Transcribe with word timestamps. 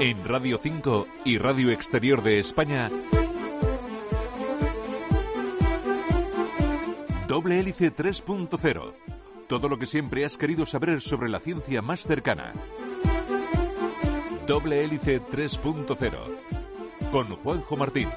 En 0.00 0.24
Radio 0.24 0.58
5 0.62 1.06
y 1.26 1.36
Radio 1.36 1.70
Exterior 1.70 2.22
de 2.22 2.38
España, 2.38 2.90
Doble 7.28 7.60
Hélice 7.60 7.94
3.0. 7.94 8.94
Todo 9.46 9.68
lo 9.68 9.78
que 9.78 9.84
siempre 9.84 10.24
has 10.24 10.38
querido 10.38 10.64
saber 10.64 11.02
sobre 11.02 11.28
la 11.28 11.38
ciencia 11.38 11.82
más 11.82 12.06
cercana. 12.06 12.54
Doble 14.46 14.82
Hélice 14.84 15.20
3.0. 15.20 17.10
Con 17.12 17.36
Juanjo 17.36 17.76
Martín. 17.76 18.08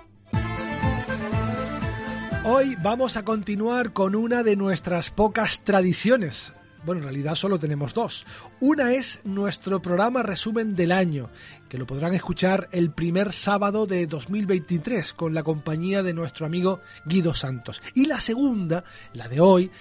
Hoy 2.45 2.77
vamos 2.81 3.17
a 3.17 3.25
continuar 3.25 3.91
con 3.91 4.15
una 4.15 4.41
de 4.43 4.55
nuestras 4.55 5.09
pocas 5.09 5.59
tradiciones. 5.65 6.53
Bueno, 6.85 6.99
en 6.99 7.05
realidad 7.05 7.35
solo 7.35 7.59
tenemos 7.59 7.93
dos. 7.93 8.25
Una 8.59 8.93
es 8.93 9.21
nuestro 9.23 9.81
programa 9.81 10.21
resumen 10.21 10.75
del 10.75 10.91
año, 10.91 11.29
que 11.69 11.77
lo 11.77 11.87
podrán 11.87 12.13
escuchar 12.13 12.67
el 12.73 12.91
primer 12.91 13.31
sábado 13.31 13.85
de 13.85 14.05
2023 14.05 15.13
con 15.13 15.33
la 15.33 15.43
compañía 15.43 16.03
de 16.03 16.13
nuestro 16.13 16.45
amigo 16.45 16.81
Guido 17.05 17.33
Santos. 17.33 17.81
Y 17.93 18.07
la 18.07 18.19
segunda, 18.19 18.83
la 19.13 19.29
de 19.29 19.39
hoy, 19.39 19.71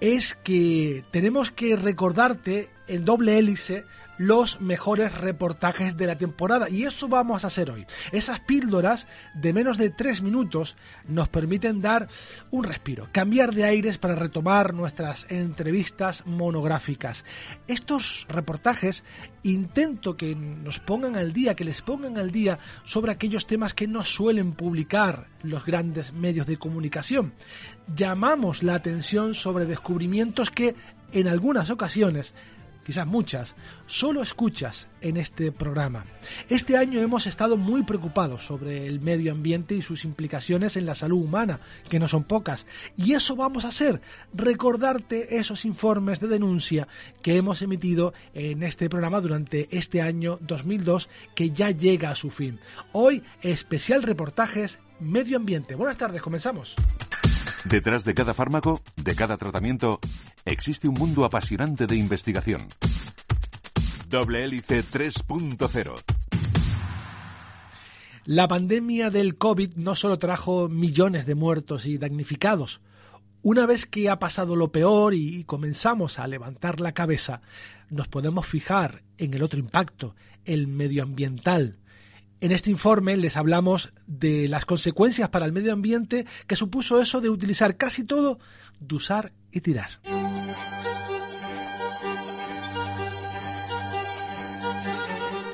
es 0.00 0.34
que 0.34 1.04
tenemos 1.10 1.50
que 1.50 1.76
recordarte 1.76 2.68
en 2.88 3.04
doble 3.04 3.38
hélice 3.38 3.84
los 4.20 4.60
mejores 4.60 5.16
reportajes 5.16 5.96
de 5.96 6.06
la 6.06 6.18
temporada. 6.18 6.68
Y 6.68 6.84
eso 6.84 7.08
vamos 7.08 7.42
a 7.42 7.46
hacer 7.46 7.70
hoy. 7.70 7.86
Esas 8.12 8.38
píldoras 8.40 9.06
de 9.32 9.54
menos 9.54 9.78
de 9.78 9.88
tres 9.88 10.20
minutos 10.20 10.76
nos 11.08 11.30
permiten 11.30 11.80
dar 11.80 12.06
un 12.50 12.64
respiro, 12.64 13.08
cambiar 13.12 13.54
de 13.54 13.64
aires 13.64 13.96
para 13.96 14.14
retomar 14.14 14.74
nuestras 14.74 15.24
entrevistas 15.30 16.26
monográficas. 16.26 17.24
Estos 17.66 18.26
reportajes 18.28 19.04
intento 19.42 20.18
que 20.18 20.36
nos 20.36 20.80
pongan 20.80 21.16
al 21.16 21.32
día, 21.32 21.54
que 21.54 21.64
les 21.64 21.80
pongan 21.80 22.18
al 22.18 22.30
día 22.30 22.58
sobre 22.84 23.12
aquellos 23.12 23.46
temas 23.46 23.72
que 23.72 23.88
no 23.88 24.04
suelen 24.04 24.52
publicar 24.52 25.28
los 25.42 25.64
grandes 25.64 26.12
medios 26.12 26.46
de 26.46 26.58
comunicación. 26.58 27.32
Llamamos 27.96 28.62
la 28.62 28.74
atención 28.74 29.32
sobre 29.32 29.64
descubrimientos 29.64 30.50
que 30.50 30.74
en 31.12 31.26
algunas 31.26 31.70
ocasiones 31.70 32.34
quizás 32.90 33.06
muchas, 33.06 33.54
solo 33.86 34.20
escuchas 34.20 34.88
en 35.00 35.16
este 35.16 35.52
programa. 35.52 36.06
Este 36.48 36.76
año 36.76 37.00
hemos 37.00 37.28
estado 37.28 37.56
muy 37.56 37.84
preocupados 37.84 38.44
sobre 38.44 38.88
el 38.88 39.00
medio 39.00 39.30
ambiente 39.30 39.76
y 39.76 39.82
sus 39.82 40.04
implicaciones 40.04 40.76
en 40.76 40.86
la 40.86 40.96
salud 40.96 41.22
humana, 41.22 41.60
que 41.88 42.00
no 42.00 42.08
son 42.08 42.24
pocas, 42.24 42.66
y 42.96 43.12
eso 43.12 43.36
vamos 43.36 43.64
a 43.64 43.68
hacer, 43.68 44.00
recordarte 44.34 45.36
esos 45.36 45.64
informes 45.64 46.18
de 46.18 46.26
denuncia 46.26 46.88
que 47.22 47.36
hemos 47.36 47.62
emitido 47.62 48.12
en 48.34 48.64
este 48.64 48.90
programa 48.90 49.20
durante 49.20 49.68
este 49.70 50.02
año 50.02 50.40
2002 50.40 51.08
que 51.36 51.52
ya 51.52 51.70
llega 51.70 52.10
a 52.10 52.16
su 52.16 52.28
fin. 52.28 52.58
Hoy 52.90 53.22
especial 53.40 54.02
reportajes 54.02 54.80
medio 54.98 55.36
ambiente. 55.36 55.76
Buenas 55.76 55.96
tardes, 55.96 56.22
comenzamos. 56.22 56.74
Detrás 57.64 58.04
de 58.04 58.14
cada 58.14 58.32
fármaco, 58.32 58.80
de 58.96 59.14
cada 59.14 59.36
tratamiento, 59.36 60.00
existe 60.46 60.88
un 60.88 60.94
mundo 60.94 61.26
apasionante 61.26 61.86
de 61.86 61.96
investigación. 61.96 62.66
Doble 64.08 64.44
Hélice 64.44 64.82
3.0 64.82 65.94
La 68.24 68.48
pandemia 68.48 69.10
del 69.10 69.36
COVID 69.36 69.74
no 69.76 69.94
solo 69.94 70.18
trajo 70.18 70.68
millones 70.68 71.26
de 71.26 71.34
muertos 71.34 71.84
y 71.84 71.98
damnificados. 71.98 72.80
Una 73.42 73.66
vez 73.66 73.84
que 73.84 74.08
ha 74.08 74.18
pasado 74.18 74.56
lo 74.56 74.72
peor 74.72 75.14
y 75.14 75.44
comenzamos 75.44 76.18
a 76.18 76.26
levantar 76.26 76.80
la 76.80 76.92
cabeza, 76.92 77.42
nos 77.90 78.08
podemos 78.08 78.46
fijar 78.46 79.02
en 79.18 79.34
el 79.34 79.42
otro 79.42 79.60
impacto, 79.60 80.16
el 80.46 80.66
medioambiental, 80.66 81.76
en 82.40 82.52
este 82.52 82.70
informe 82.70 83.16
les 83.16 83.36
hablamos 83.36 83.92
de 84.06 84.48
las 84.48 84.64
consecuencias 84.64 85.28
para 85.28 85.46
el 85.46 85.52
medio 85.52 85.72
ambiente 85.72 86.26
que 86.46 86.56
supuso 86.56 87.00
eso 87.00 87.20
de 87.20 87.30
utilizar 87.30 87.76
casi 87.76 88.04
todo, 88.04 88.38
de 88.80 88.94
usar 88.94 89.32
y 89.52 89.60
tirar. 89.60 90.00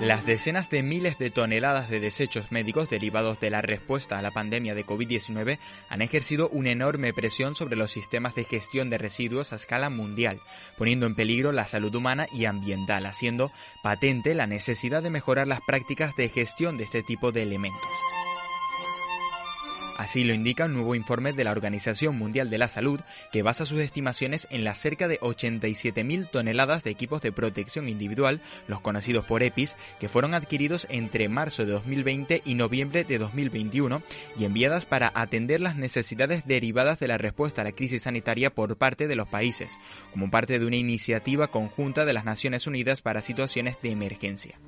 Las 0.06 0.24
decenas 0.24 0.70
de 0.70 0.84
miles 0.84 1.18
de 1.18 1.32
toneladas 1.32 1.90
de 1.90 1.98
desechos 1.98 2.52
médicos 2.52 2.88
derivados 2.88 3.40
de 3.40 3.50
la 3.50 3.60
respuesta 3.60 4.16
a 4.16 4.22
la 4.22 4.30
pandemia 4.30 4.76
de 4.76 4.86
COVID-19 4.86 5.58
han 5.88 6.00
ejercido 6.00 6.48
una 6.50 6.70
enorme 6.70 7.12
presión 7.12 7.56
sobre 7.56 7.74
los 7.74 7.90
sistemas 7.90 8.36
de 8.36 8.44
gestión 8.44 8.88
de 8.88 8.98
residuos 8.98 9.52
a 9.52 9.56
escala 9.56 9.90
mundial, 9.90 10.38
poniendo 10.78 11.06
en 11.06 11.16
peligro 11.16 11.50
la 11.50 11.66
salud 11.66 11.92
humana 11.92 12.28
y 12.32 12.44
ambiental, 12.44 13.04
haciendo 13.04 13.50
patente 13.82 14.36
la 14.36 14.46
necesidad 14.46 15.02
de 15.02 15.10
mejorar 15.10 15.48
las 15.48 15.60
prácticas 15.66 16.14
de 16.14 16.28
gestión 16.28 16.78
de 16.78 16.84
este 16.84 17.02
tipo 17.02 17.32
de 17.32 17.42
elementos. 17.42 17.82
Así 19.96 20.24
lo 20.24 20.34
indica 20.34 20.66
un 20.66 20.74
nuevo 20.74 20.94
informe 20.94 21.32
de 21.32 21.42
la 21.42 21.52
Organización 21.52 22.16
Mundial 22.16 22.50
de 22.50 22.58
la 22.58 22.68
Salud, 22.68 23.00
que 23.32 23.42
basa 23.42 23.64
sus 23.64 23.80
estimaciones 23.80 24.46
en 24.50 24.62
las 24.62 24.78
cerca 24.78 25.08
de 25.08 25.18
87.000 25.20 26.30
toneladas 26.30 26.84
de 26.84 26.90
equipos 26.90 27.22
de 27.22 27.32
protección 27.32 27.88
individual, 27.88 28.42
los 28.68 28.82
conocidos 28.82 29.24
por 29.24 29.42
EPIs, 29.42 29.76
que 29.98 30.10
fueron 30.10 30.34
adquiridos 30.34 30.86
entre 30.90 31.30
marzo 31.30 31.64
de 31.64 31.72
2020 31.72 32.42
y 32.44 32.54
noviembre 32.54 33.04
de 33.04 33.16
2021 33.16 34.02
y 34.38 34.44
enviadas 34.44 34.84
para 34.84 35.10
atender 35.14 35.62
las 35.62 35.76
necesidades 35.76 36.46
derivadas 36.46 37.00
de 37.00 37.08
la 37.08 37.16
respuesta 37.16 37.62
a 37.62 37.64
la 37.64 37.72
crisis 37.72 38.02
sanitaria 38.02 38.50
por 38.50 38.76
parte 38.76 39.08
de 39.08 39.16
los 39.16 39.28
países, 39.28 39.78
como 40.12 40.30
parte 40.30 40.58
de 40.58 40.66
una 40.66 40.76
iniciativa 40.76 41.48
conjunta 41.48 42.04
de 42.04 42.12
las 42.12 42.26
Naciones 42.26 42.66
Unidas 42.66 43.00
para 43.00 43.22
situaciones 43.22 43.76
de 43.82 43.92
emergencia. 43.92 44.58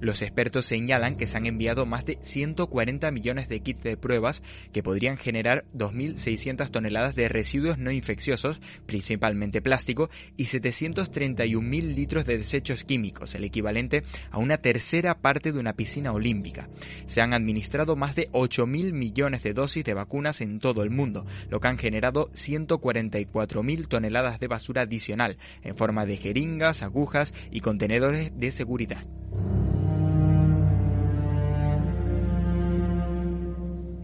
Los 0.00 0.20
expertos 0.20 0.66
señalan 0.66 1.16
que 1.16 1.26
se 1.26 1.38
han 1.38 1.46
enviado 1.46 1.86
más 1.86 2.04
de 2.04 2.18
140 2.20 3.10
millones 3.10 3.48
de 3.48 3.60
kits 3.60 3.82
de 3.82 3.96
pruebas 3.96 4.42
que 4.72 4.82
podrían 4.82 5.16
generar 5.16 5.64
2.600 5.74 6.70
toneladas 6.70 7.14
de 7.14 7.28
residuos 7.28 7.78
no 7.78 7.90
infecciosos, 7.90 8.60
principalmente 8.84 9.62
plástico, 9.62 10.10
y 10.36 10.44
731.000 10.44 11.94
litros 11.94 12.26
de 12.26 12.36
desechos 12.36 12.84
químicos, 12.84 13.34
el 13.34 13.44
equivalente 13.44 14.02
a 14.30 14.38
una 14.38 14.58
tercera 14.58 15.18
parte 15.18 15.50
de 15.50 15.60
una 15.60 15.72
piscina 15.72 16.12
olímpica. 16.12 16.68
Se 17.06 17.22
han 17.22 17.32
administrado 17.32 17.96
más 17.96 18.14
de 18.16 18.30
8.000 18.32 18.92
millones 18.92 19.42
de 19.42 19.54
dosis 19.54 19.84
de 19.84 19.94
vacunas 19.94 20.42
en 20.42 20.58
todo 20.58 20.82
el 20.82 20.90
mundo, 20.90 21.24
lo 21.48 21.60
que 21.60 21.68
han 21.68 21.78
generado 21.78 22.30
144.000 22.32 23.88
toneladas 23.88 24.40
de 24.40 24.48
basura 24.48 24.82
adicional, 24.82 25.38
en 25.62 25.74
forma 25.74 26.04
de 26.04 26.18
jeringas, 26.18 26.82
agujas 26.82 27.32
y 27.50 27.60
contenedores 27.60 28.38
de 28.38 28.50
seguridad. 28.50 29.06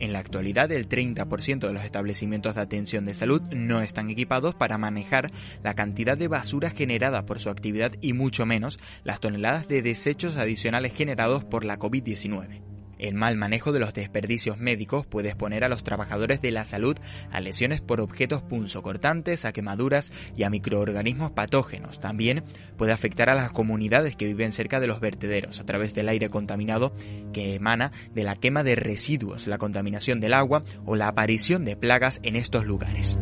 En 0.03 0.13
la 0.13 0.19
actualidad, 0.19 0.73
el 0.73 0.89
30% 0.89 1.69
de 1.69 1.73
los 1.73 1.85
establecimientos 1.85 2.57
de 2.57 2.61
atención 2.61 3.05
de 3.05 3.15
salud 3.15 3.41
no 3.55 3.83
están 3.83 4.11
equipados 4.11 4.53
para 4.53 4.77
manejar 4.77 5.31
la 5.63 5.75
cantidad 5.75 6.19
de 6.19 6.27
basura 6.27 6.71
generada 6.71 7.25
por 7.25 7.39
su 7.39 7.51
actividad 7.51 7.93
y 8.01 8.13
mucho 8.13 8.45
menos 8.45 8.81
las 9.05 9.21
toneladas 9.21 9.69
de 9.69 9.81
desechos 9.81 10.37
adicionales 10.37 10.93
generados 10.93 11.45
por 11.45 11.65
la 11.65 11.79
COVID-19. 11.79 12.82
El 13.03 13.17
mal 13.17 13.37
manejo 13.37 13.73
de 13.73 13.81
los 13.81 13.95
desperdicios 13.95 14.59
médicos 14.59 15.05
puede 15.07 15.31
exponer 15.31 15.65
a 15.65 15.69
los 15.69 15.83
trabajadores 15.83 16.41
de 16.41 16.53
la 16.53 16.65
salud 16.65 16.97
a 17.33 17.41
lesiones 17.41 17.81
por 17.81 18.01
objetos 18.01 18.43
punzocortantes, 18.43 19.45
a 19.45 19.53
quemaduras 19.53 20.13
y 20.37 20.45
a 20.45 20.51
microorganismos 20.51 21.33
patógenos. 21.33 21.99
También 21.99 22.45
puede 22.77 22.93
afectar 22.93 23.29
a 23.29 23.35
las 23.35 23.51
comunidades 23.51 24.15
que 24.15 24.27
viven 24.27 24.53
cerca 24.53 24.79
de 24.79 24.87
los 24.87 25.01
vertederos 25.01 25.59
a 25.59 25.67
través 25.67 25.95
del 25.95 26.09
aire 26.09 26.29
contaminado 26.29 26.93
que 27.33 27.57
emana 27.57 27.91
de 28.15 28.23
la 28.23 28.37
quema 28.37 28.63
de 28.63 28.77
residuos, 28.77 29.49
la 29.49 29.59
contaminación 29.59 30.21
del 30.21 30.35
agua 30.35 30.63
o 30.87 30.95
la 30.95 31.09
aparición 31.09 31.65
de 31.65 31.75
plagas 31.75 32.21
en 32.23 32.37
estos 32.37 32.67
lugares. 32.67 33.19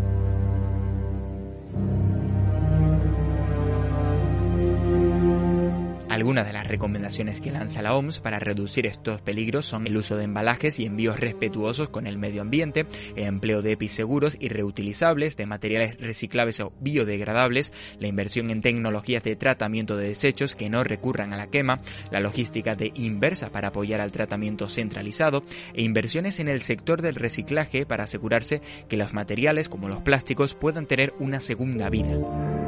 Algunas 6.10 6.44
de 6.44 6.52
las 6.52 6.66
recomendaciones 6.66 7.40
que 7.40 7.52
lanza 7.52 7.82
la 7.82 7.94
OMS 7.94 8.18
para 8.18 8.40
reducir 8.40 8.84
estos 8.84 9.22
peligros 9.22 9.64
son 9.64 9.86
el 9.86 9.96
uso 9.96 10.16
de 10.16 10.24
embalajes 10.24 10.80
y 10.80 10.84
envíos 10.84 11.20
respetuosos 11.20 11.88
con 11.88 12.08
el 12.08 12.18
medio 12.18 12.42
ambiente, 12.42 12.86
el 13.14 13.26
empleo 13.26 13.62
de 13.62 13.72
EPIs 13.72 13.92
seguros 13.92 14.36
y 14.40 14.48
reutilizables, 14.48 15.36
de 15.36 15.46
materiales 15.46 15.98
reciclables 16.00 16.58
o 16.58 16.72
biodegradables, 16.80 17.72
la 18.00 18.08
inversión 18.08 18.50
en 18.50 18.60
tecnologías 18.60 19.22
de 19.22 19.36
tratamiento 19.36 19.96
de 19.96 20.08
desechos 20.08 20.56
que 20.56 20.68
no 20.68 20.82
recurran 20.82 21.32
a 21.32 21.36
la 21.36 21.46
quema, 21.46 21.80
la 22.10 22.18
logística 22.18 22.74
de 22.74 22.90
inversa 22.96 23.50
para 23.50 23.68
apoyar 23.68 24.00
al 24.00 24.10
tratamiento 24.10 24.68
centralizado 24.68 25.44
e 25.74 25.84
inversiones 25.84 26.40
en 26.40 26.48
el 26.48 26.62
sector 26.62 27.02
del 27.02 27.14
reciclaje 27.14 27.86
para 27.86 28.02
asegurarse 28.02 28.62
que 28.88 28.96
los 28.96 29.14
materiales 29.14 29.68
como 29.68 29.88
los 29.88 30.02
plásticos 30.02 30.56
puedan 30.56 30.86
tener 30.86 31.14
una 31.20 31.38
segunda 31.38 31.88
vida. 31.88 32.59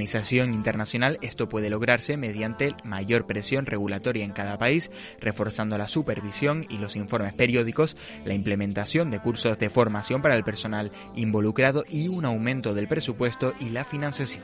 Organización 0.00 0.54
Internacional, 0.54 1.18
esto 1.20 1.50
puede 1.50 1.68
lograrse 1.68 2.16
mediante 2.16 2.74
mayor 2.84 3.26
presión 3.26 3.66
regulatoria 3.66 4.24
en 4.24 4.32
cada 4.32 4.56
país, 4.56 4.90
reforzando 5.20 5.76
la 5.76 5.88
supervisión 5.88 6.64
y 6.70 6.78
los 6.78 6.96
informes 6.96 7.34
periódicos, 7.34 7.98
la 8.24 8.32
implementación 8.32 9.10
de 9.10 9.20
cursos 9.20 9.58
de 9.58 9.68
formación 9.68 10.22
para 10.22 10.36
el 10.36 10.42
personal 10.42 10.90
involucrado 11.14 11.84
y 11.86 12.08
un 12.08 12.24
aumento 12.24 12.72
del 12.72 12.88
presupuesto 12.88 13.52
y 13.60 13.68
la 13.68 13.84
financiación. 13.84 14.42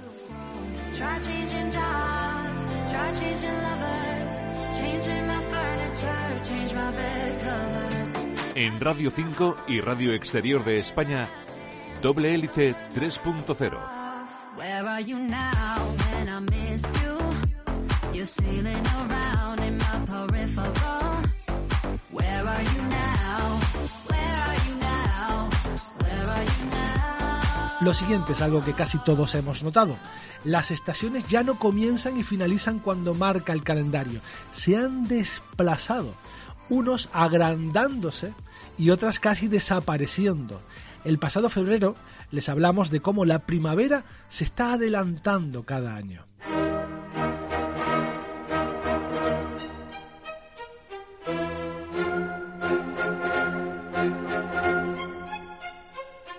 En 8.54 8.78
Radio 8.78 9.10
5 9.10 9.56
y 9.68 9.80
Radio 9.80 10.12
Exterior 10.12 10.62
de 10.66 10.80
España, 10.80 11.26
Doble 12.02 12.34
Hélice 12.34 12.74
3.0. 12.94 13.95
Lo 27.82 27.92
siguiente 27.92 28.32
es 28.32 28.40
algo 28.40 28.62
que 28.62 28.72
casi 28.72 28.96
todos 28.98 29.34
hemos 29.34 29.62
notado. 29.62 29.96
Las 30.42 30.70
estaciones 30.70 31.28
ya 31.28 31.42
no 31.42 31.58
comienzan 31.58 32.16
y 32.16 32.22
finalizan 32.22 32.78
cuando 32.78 33.14
marca 33.14 33.52
el 33.52 33.62
calendario. 33.62 34.20
Se 34.52 34.76
han 34.76 35.06
desplazado, 35.06 36.14
unos 36.70 37.10
agrandándose 37.12 38.32
y 38.78 38.88
otras 38.88 39.20
casi 39.20 39.48
desapareciendo. 39.48 40.62
El 41.04 41.18
pasado 41.18 41.50
febrero 41.50 41.94
les 42.30 42.48
hablamos 42.48 42.90
de 42.90 43.00
cómo 43.00 43.24
la 43.24 43.40
primavera 43.40 44.04
se 44.28 44.44
está 44.44 44.74
adelantando 44.74 45.64
cada 45.64 45.96
año. 45.96 46.24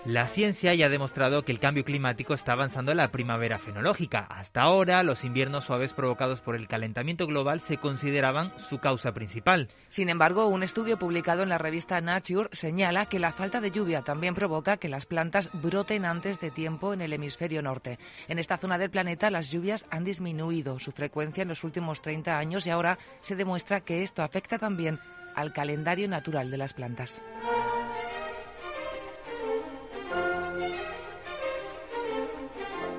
La 0.08 0.26
ciencia 0.26 0.72
ya 0.72 0.86
ha 0.86 0.88
demostrado 0.88 1.42
que 1.42 1.52
el 1.52 1.58
cambio 1.58 1.84
climático 1.84 2.32
está 2.32 2.52
avanzando 2.52 2.92
en 2.92 2.96
la 2.96 3.10
primavera 3.10 3.58
fenológica. 3.58 4.20
Hasta 4.20 4.62
ahora, 4.62 5.02
los 5.02 5.22
inviernos 5.22 5.66
suaves 5.66 5.92
provocados 5.92 6.40
por 6.40 6.56
el 6.56 6.66
calentamiento 6.66 7.26
global 7.26 7.60
se 7.60 7.76
consideraban 7.76 8.50
su 8.70 8.78
causa 8.78 9.12
principal. 9.12 9.68
Sin 9.90 10.08
embargo, 10.08 10.46
un 10.46 10.62
estudio 10.62 10.98
publicado 10.98 11.42
en 11.42 11.50
la 11.50 11.58
revista 11.58 12.00
Nature 12.00 12.48
señala 12.52 13.04
que 13.04 13.18
la 13.18 13.34
falta 13.34 13.60
de 13.60 13.70
lluvia 13.70 14.00
también 14.00 14.34
provoca 14.34 14.78
que 14.78 14.88
las 14.88 15.04
plantas 15.04 15.50
broten 15.52 16.06
antes 16.06 16.40
de 16.40 16.50
tiempo 16.50 16.94
en 16.94 17.02
el 17.02 17.12
hemisferio 17.12 17.60
norte. 17.60 17.98
En 18.28 18.38
esta 18.38 18.56
zona 18.56 18.78
del 18.78 18.88
planeta, 18.88 19.30
las 19.30 19.50
lluvias 19.50 19.84
han 19.90 20.04
disminuido 20.04 20.78
su 20.78 20.90
frecuencia 20.90 21.42
en 21.42 21.48
los 21.48 21.64
últimos 21.64 22.00
30 22.00 22.38
años 22.38 22.66
y 22.66 22.70
ahora 22.70 22.96
se 23.20 23.36
demuestra 23.36 23.82
que 23.82 24.02
esto 24.02 24.22
afecta 24.22 24.58
también 24.58 25.00
al 25.34 25.52
calendario 25.52 26.08
natural 26.08 26.50
de 26.50 26.56
las 26.56 26.72
plantas. 26.72 27.22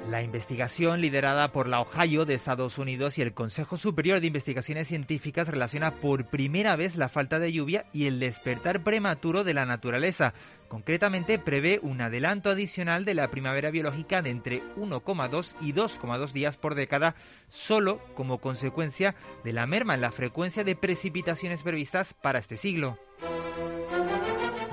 La 0.09 0.23
investigación 0.23 1.01
liderada 1.01 1.51
por 1.51 1.67
la 1.67 1.81
Ohio 1.81 2.25
de 2.25 2.33
Estados 2.33 2.79
Unidos 2.79 3.19
y 3.19 3.21
el 3.21 3.35
Consejo 3.35 3.77
Superior 3.77 4.19
de 4.19 4.25
Investigaciones 4.25 4.87
Científicas 4.87 5.47
relaciona 5.47 5.97
por 5.97 6.25
primera 6.25 6.75
vez 6.75 6.95
la 6.95 7.09
falta 7.09 7.37
de 7.37 7.53
lluvia 7.53 7.85
y 7.93 8.07
el 8.07 8.19
despertar 8.19 8.83
prematuro 8.83 9.43
de 9.43 9.53
la 9.53 9.67
naturaleza. 9.67 10.33
Concretamente 10.67 11.37
prevé 11.37 11.79
un 11.83 12.01
adelanto 12.01 12.49
adicional 12.49 13.05
de 13.05 13.13
la 13.13 13.29
primavera 13.29 13.69
biológica 13.69 14.23
de 14.23 14.31
entre 14.31 14.63
1,2 14.77 15.55
y 15.61 15.73
2,2 15.73 16.31
días 16.31 16.57
por 16.57 16.73
década, 16.73 17.13
solo 17.47 17.99
como 18.15 18.39
consecuencia 18.39 19.13
de 19.43 19.53
la 19.53 19.67
merma 19.67 19.93
en 19.93 20.01
la 20.01 20.11
frecuencia 20.11 20.63
de 20.63 20.75
precipitaciones 20.75 21.61
previstas 21.61 22.15
para 22.15 22.39
este 22.39 22.57
siglo. 22.57 22.97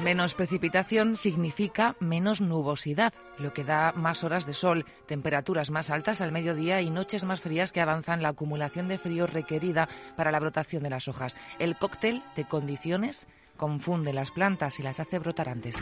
Menos 0.07 0.35
precipitación 0.35 1.17
significa 1.17 1.97
menos 1.99 2.41
nubosidad, 2.41 3.13
lo 3.39 3.53
que 3.53 3.65
da 3.65 3.91
más 3.91 4.23
horas 4.23 4.47
de 4.47 4.53
sol, 4.53 4.85
temperaturas 5.07 5.71
más 5.71 5.91
altas 5.91 6.21
al 6.21 6.31
mediodía 6.31 6.81
y 6.81 6.91
noches 6.91 7.25
más 7.25 7.41
frías 7.41 7.73
que 7.73 7.81
avanzan 7.81 8.23
la 8.23 8.29
acumulación 8.29 8.87
de 8.87 8.99
frío 8.99 9.27
requerida 9.27 9.89
para 10.17 10.31
la 10.31 10.39
brotación 10.39 10.85
de 10.85 10.91
las 10.91 11.09
hojas. 11.09 11.37
El 11.59 11.77
cóctel 11.77 12.23
de 12.37 12.45
condiciones 12.45 13.27
confunde 13.57 14.13
las 14.13 14.31
plantas 14.31 14.79
y 14.79 14.85
las 14.85 15.01
hace 15.01 15.19
brotar 15.19 15.49
antes. 15.49 15.75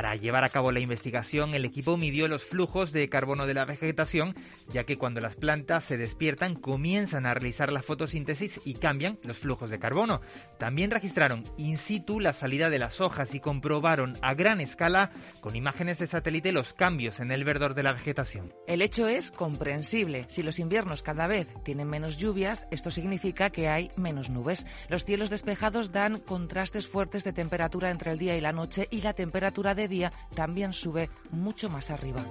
Para 0.00 0.16
llevar 0.16 0.44
a 0.44 0.48
cabo 0.48 0.72
la 0.72 0.80
investigación, 0.80 1.52
el 1.52 1.66
equipo 1.66 1.98
midió 1.98 2.26
los 2.26 2.42
flujos 2.42 2.90
de 2.90 3.10
carbono 3.10 3.46
de 3.46 3.52
la 3.52 3.66
vegetación, 3.66 4.34
ya 4.72 4.84
que 4.84 4.96
cuando 4.96 5.20
las 5.20 5.36
plantas 5.36 5.84
se 5.84 5.98
despiertan 5.98 6.54
comienzan 6.54 7.26
a 7.26 7.34
realizar 7.34 7.70
la 7.70 7.82
fotosíntesis 7.82 8.58
y 8.64 8.72
cambian 8.72 9.18
los 9.24 9.38
flujos 9.38 9.68
de 9.68 9.78
carbono. 9.78 10.22
También 10.58 10.90
registraron 10.90 11.44
in 11.58 11.76
situ 11.76 12.18
la 12.18 12.32
salida 12.32 12.70
de 12.70 12.78
las 12.78 13.02
hojas 13.02 13.34
y 13.34 13.40
comprobaron 13.40 14.14
a 14.22 14.32
gran 14.32 14.62
escala, 14.62 15.10
con 15.42 15.54
imágenes 15.54 15.98
de 15.98 16.06
satélite, 16.06 16.50
los 16.50 16.72
cambios 16.72 17.20
en 17.20 17.30
el 17.30 17.44
verdor 17.44 17.74
de 17.74 17.82
la 17.82 17.92
vegetación. 17.92 18.54
El 18.66 18.80
hecho 18.80 19.06
es 19.06 19.30
comprensible. 19.30 20.24
Si 20.30 20.42
los 20.42 20.60
inviernos 20.60 21.02
cada 21.02 21.26
vez 21.26 21.46
tienen 21.62 21.90
menos 21.90 22.16
lluvias, 22.16 22.66
esto 22.70 22.90
significa 22.90 23.50
que 23.50 23.68
hay 23.68 23.90
menos 23.96 24.30
nubes. 24.30 24.64
Los 24.88 25.04
cielos 25.04 25.28
despejados 25.28 25.92
dan 25.92 26.20
contrastes 26.20 26.88
fuertes 26.88 27.22
de 27.22 27.34
temperatura 27.34 27.90
entre 27.90 28.12
el 28.12 28.18
día 28.18 28.34
y 28.34 28.40
la 28.40 28.52
noche 28.52 28.88
y 28.90 29.02
la 29.02 29.12
temperatura 29.12 29.74
de 29.74 29.89
día 29.90 30.10
también 30.34 30.72
sube 30.72 31.10
mucho 31.30 31.68
más 31.68 31.90
arriba. 31.90 32.24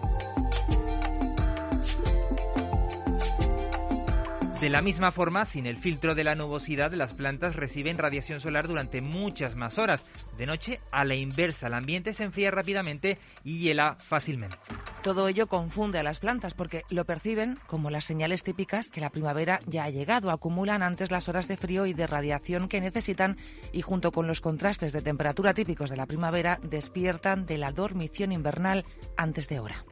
De 4.61 4.69
la 4.69 4.81
misma 4.81 5.13
forma, 5.13 5.45
sin 5.45 5.65
el 5.65 5.77
filtro 5.77 6.15
de 6.15 6.25
la 6.25 6.35
nubosidad, 6.35 6.91
las 6.91 7.13
plantas 7.13 7.55
reciben 7.55 7.97
radiación 7.97 8.41
solar 8.41 8.67
durante 8.67 8.99
muchas 8.99 9.55
más 9.55 9.77
horas. 9.77 10.03
De 10.37 10.45
noche, 10.45 10.81
a 10.91 11.05
la 11.05 11.15
inversa, 11.15 11.67
el 11.67 11.75
ambiente 11.75 12.13
se 12.13 12.25
enfría 12.25 12.51
rápidamente 12.51 13.17
y 13.45 13.59
hiela 13.59 13.95
fácilmente. 13.95 14.57
Todo 15.01 15.29
ello 15.29 15.47
confunde 15.47 15.97
a 15.97 16.03
las 16.03 16.19
plantas 16.19 16.55
porque 16.55 16.83
lo 16.89 17.05
perciben 17.05 17.57
como 17.67 17.89
las 17.89 18.03
señales 18.03 18.43
típicas 18.43 18.89
que 18.89 18.99
la 18.99 19.11
primavera 19.11 19.61
ya 19.65 19.85
ha 19.85 19.89
llegado. 19.89 20.29
Acumulan 20.29 20.83
antes 20.83 21.09
las 21.09 21.29
horas 21.29 21.47
de 21.47 21.55
frío 21.55 21.85
y 21.85 21.93
de 21.93 22.05
radiación 22.05 22.67
que 22.67 22.81
necesitan 22.81 23.37
y 23.71 23.81
junto 23.81 24.11
con 24.11 24.27
los 24.27 24.41
contrastes 24.41 24.91
de 24.91 25.01
temperatura 25.01 25.53
típicos 25.53 25.89
de 25.89 25.95
la 25.95 26.05
primavera 26.05 26.59
despiertan 26.63 27.45
de 27.45 27.59
la 27.59 27.71
dormición 27.71 28.33
invernal 28.33 28.83
antes 29.15 29.47
de 29.47 29.61
hora. 29.61 29.85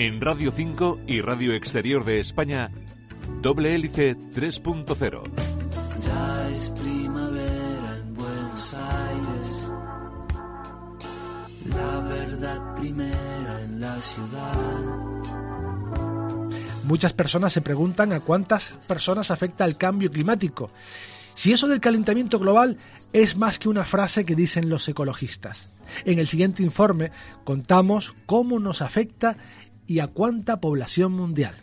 En 0.00 0.18
Radio 0.18 0.50
5 0.50 1.00
y 1.06 1.20
Radio 1.20 1.52
Exterior 1.52 2.06
de 2.06 2.20
España, 2.20 2.70
Doble 3.42 3.74
Hélice 3.74 4.16
3.0. 4.16 5.22
Ya 6.02 6.48
es 6.48 6.70
primavera 6.70 7.98
en 7.98 8.14
Buenos 8.14 8.74
Aires, 8.74 9.72
la 11.66 12.00
verdad 12.00 12.74
primera 12.76 13.60
en 13.62 13.78
la 13.78 14.00
ciudad. 14.00 14.54
Muchas 16.84 17.12
personas 17.12 17.52
se 17.52 17.60
preguntan 17.60 18.14
a 18.14 18.20
cuántas 18.20 18.72
personas 18.88 19.30
afecta 19.30 19.66
el 19.66 19.76
cambio 19.76 20.10
climático. 20.10 20.70
Si 21.34 21.52
eso 21.52 21.68
del 21.68 21.80
calentamiento 21.80 22.38
global 22.38 22.78
es 23.12 23.36
más 23.36 23.58
que 23.58 23.68
una 23.68 23.84
frase 23.84 24.24
que 24.24 24.34
dicen 24.34 24.70
los 24.70 24.88
ecologistas. 24.88 25.66
En 26.04 26.18
el 26.18 26.26
siguiente 26.26 26.62
informe 26.62 27.10
contamos 27.44 28.14
cómo 28.24 28.58
nos 28.58 28.80
afecta 28.80 29.36
y 29.90 29.98
a 29.98 30.06
cuánta 30.06 30.60
población 30.60 31.10
mundial. 31.10 31.56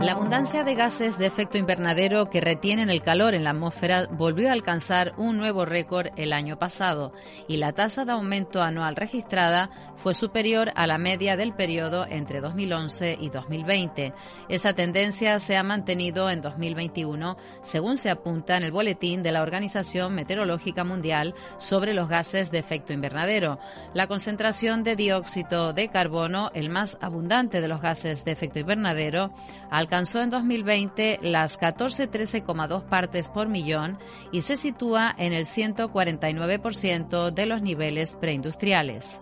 La 0.00 0.12
abundancia 0.12 0.64
de 0.64 0.74
gases 0.76 1.18
de 1.18 1.26
efecto 1.26 1.58
invernadero 1.58 2.30
que 2.30 2.40
retienen 2.40 2.88
el 2.88 3.02
calor 3.02 3.34
en 3.34 3.44
la 3.44 3.50
atmósfera 3.50 4.06
volvió 4.10 4.48
a 4.48 4.54
alcanzar 4.54 5.12
un 5.18 5.36
nuevo 5.36 5.66
récord 5.66 6.06
el 6.16 6.32
año 6.32 6.58
pasado 6.58 7.12
y 7.48 7.58
la 7.58 7.74
tasa 7.74 8.06
de 8.06 8.12
aumento 8.12 8.62
anual 8.62 8.96
registrada 8.96 9.68
fue 9.96 10.14
superior 10.14 10.72
a 10.74 10.86
la 10.86 10.96
media 10.96 11.36
del 11.36 11.52
periodo 11.52 12.06
entre 12.08 12.40
2011 12.40 13.18
y 13.20 13.28
2020. 13.28 14.14
Esa 14.48 14.72
tendencia 14.72 15.38
se 15.38 15.58
ha 15.58 15.62
mantenido 15.62 16.30
en 16.30 16.40
2021, 16.40 17.36
según 17.60 17.98
se 17.98 18.08
apunta 18.08 18.56
en 18.56 18.62
el 18.62 18.72
boletín 18.72 19.22
de 19.22 19.32
la 19.32 19.42
Organización 19.42 20.14
Meteorológica 20.14 20.82
Mundial 20.82 21.34
sobre 21.58 21.92
los 21.92 22.08
gases 22.08 22.50
de 22.50 22.58
efecto 22.58 22.94
invernadero. 22.94 23.58
La 23.92 24.06
concentración 24.06 24.82
de 24.82 24.96
dióxido 24.96 25.74
de 25.74 25.90
carbono, 25.90 26.50
el 26.54 26.70
más 26.70 26.96
abundante 27.02 27.60
de 27.60 27.68
los 27.68 27.82
gases 27.82 28.24
de 28.24 28.32
efecto 28.32 28.60
invernadero, 28.60 29.34
alcanzó 29.90 30.20
en 30.20 30.30
2020 30.30 31.18
las 31.20 31.58
14,13,2 31.58 32.84
partes 32.88 33.28
por 33.28 33.48
millón 33.48 33.98
y 34.30 34.42
se 34.42 34.56
sitúa 34.56 35.12
en 35.18 35.32
el 35.32 35.46
149% 35.46 37.32
de 37.32 37.46
los 37.46 37.60
niveles 37.60 38.14
preindustriales. 38.20 39.20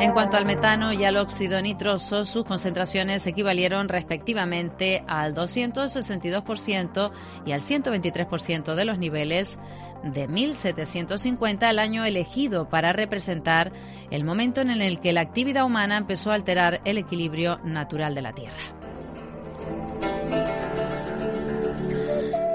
En 0.00 0.12
cuanto 0.12 0.36
al 0.36 0.44
metano 0.44 0.92
y 0.92 1.02
al 1.04 1.16
óxido 1.16 1.62
nitroso, 1.62 2.26
sus 2.26 2.44
concentraciones 2.44 3.26
equivalieron 3.26 3.88
respectivamente 3.88 5.02
al 5.06 5.34
262% 5.34 7.10
y 7.46 7.52
al 7.52 7.60
123% 7.60 8.74
de 8.74 8.84
los 8.84 8.98
niveles 8.98 9.58
de 10.02 10.28
1750 10.28 11.68
al 11.68 11.78
año 11.78 12.04
elegido 12.04 12.68
para 12.68 12.92
representar 12.92 13.72
el 14.10 14.24
momento 14.24 14.60
en 14.60 14.70
el 14.70 15.00
que 15.00 15.12
la 15.12 15.20
actividad 15.20 15.64
humana 15.64 15.96
empezó 15.98 16.30
a 16.30 16.34
alterar 16.34 16.80
el 16.84 16.98
equilibrio 16.98 17.58
natural 17.64 18.14
de 18.14 18.22
la 18.22 18.32
Tierra. 18.32 18.56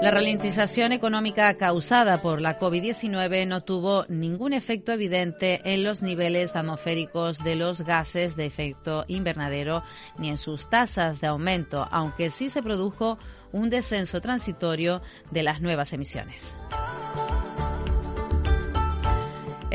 La 0.06 0.12
ralentización 0.12 0.92
económica 0.92 1.52
causada 1.54 2.22
por 2.22 2.40
la 2.40 2.60
COVID-19 2.60 3.44
no 3.48 3.64
tuvo 3.64 4.04
ningún 4.08 4.52
efecto 4.52 4.92
evidente 4.92 5.60
en 5.64 5.82
los 5.82 6.00
niveles 6.00 6.54
atmosféricos 6.54 7.42
de 7.42 7.56
los 7.56 7.80
gases 7.80 8.36
de 8.36 8.46
efecto 8.46 9.04
invernadero 9.08 9.82
ni 10.16 10.28
en 10.28 10.36
sus 10.36 10.70
tasas 10.70 11.20
de 11.20 11.26
aumento, 11.26 11.88
aunque 11.90 12.30
sí 12.30 12.48
se 12.48 12.62
produjo 12.62 13.18
un 13.50 13.68
descenso 13.68 14.20
transitorio 14.20 15.02
de 15.32 15.42
las 15.42 15.60
nuevas 15.60 15.92
emisiones. 15.92 16.54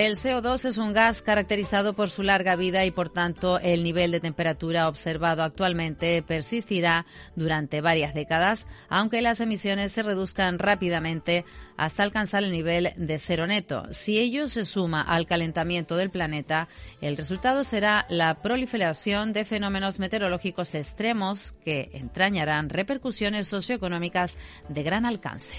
El 0.02 0.16
CO2 0.16 0.66
es 0.66 0.80
un 0.80 0.94
gas 0.94 1.22
caracterizado 1.22 1.94
por 1.94 2.10
su 2.10 2.24
larga 2.24 2.56
vida 2.56 2.86
y 2.86 2.90
por 2.90 3.10
tanto 3.10 3.60
el 3.60 3.84
nivel 3.84 4.10
de 4.10 4.20
temperatura 4.20 4.88
observado 4.88 5.44
actualmente 5.44 6.24
persistirá 6.24 7.06
durante 7.36 7.82
varias 7.82 8.16
décadas, 8.16 8.66
aunque 8.90 9.22
las 9.22 9.42
emisiones 9.42 9.92
se 9.92 10.02
reduzcan 10.02 10.58
rápidamente 10.58 11.46
hasta 11.78 12.02
alcanzar 12.02 12.44
el 12.44 12.52
nivel 12.52 12.94
de 12.98 13.20
cero 13.20 13.46
neto. 13.46 13.84
Si 13.92 14.18
ello 14.18 14.48
se 14.48 14.66
suma 14.66 15.04
al 15.04 15.28
calentamiento 15.28 15.96
del 15.96 16.10
planeta, 16.10 16.68
el 17.00 17.16
resultado 17.16 17.64
será 17.64 18.08
la 18.10 18.42
proliferación 18.42 19.34
de 19.34 19.46
fenómenos 19.46 20.00
meteorológicos 20.00 20.74
extremos 20.74 21.52
que 21.64 21.92
entrañarán 21.94 22.70
repercusiones 22.70 23.48
socioeconómicas 23.48 24.40
de 24.68 24.82
gran 24.82 25.06
alcance. 25.06 25.58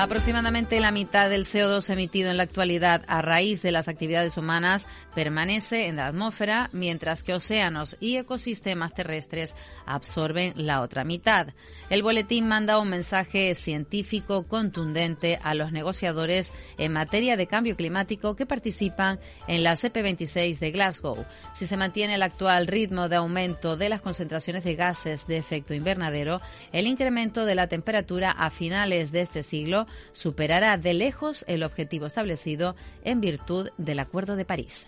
Aproximadamente 0.00 0.78
la 0.78 0.92
mitad 0.92 1.28
del 1.28 1.44
CO2 1.44 1.90
emitido 1.90 2.30
en 2.30 2.36
la 2.36 2.44
actualidad 2.44 3.02
a 3.08 3.20
raíz 3.20 3.62
de 3.62 3.72
las 3.72 3.88
actividades 3.88 4.36
humanas 4.36 4.86
permanece 5.12 5.88
en 5.88 5.96
la 5.96 6.06
atmósfera, 6.06 6.70
mientras 6.72 7.24
que 7.24 7.34
océanos 7.34 7.96
y 7.98 8.16
ecosistemas 8.16 8.94
terrestres 8.94 9.56
absorben 9.86 10.52
la 10.54 10.82
otra 10.82 11.02
mitad. 11.02 11.48
El 11.90 12.04
boletín 12.04 12.46
manda 12.46 12.78
un 12.78 12.90
mensaje 12.90 13.56
científico 13.56 14.46
contundente 14.46 15.40
a 15.42 15.54
los 15.54 15.72
negociadores 15.72 16.52
en 16.78 16.92
materia 16.92 17.36
de 17.36 17.48
cambio 17.48 17.74
climático 17.74 18.36
que 18.36 18.46
participan 18.46 19.18
en 19.48 19.64
la 19.64 19.72
CP26 19.72 20.60
de 20.60 20.70
Glasgow. 20.70 21.26
Si 21.54 21.66
se 21.66 21.76
mantiene 21.76 22.14
el 22.14 22.22
actual 22.22 22.68
ritmo 22.68 23.08
de 23.08 23.16
aumento 23.16 23.76
de 23.76 23.88
las 23.88 24.00
concentraciones 24.00 24.62
de 24.62 24.76
gases 24.76 25.26
de 25.26 25.38
efecto 25.38 25.74
invernadero, 25.74 26.40
el 26.70 26.86
incremento 26.86 27.44
de 27.44 27.56
la 27.56 27.66
temperatura 27.66 28.30
a 28.30 28.50
finales 28.50 29.10
de 29.10 29.22
este 29.22 29.42
siglo 29.42 29.87
superará 30.12 30.76
de 30.78 30.94
lejos 30.94 31.44
el 31.48 31.62
objetivo 31.62 32.06
establecido 32.06 32.76
en 33.04 33.20
virtud 33.20 33.70
del 33.76 34.00
Acuerdo 34.00 34.36
de 34.36 34.44
París. 34.44 34.86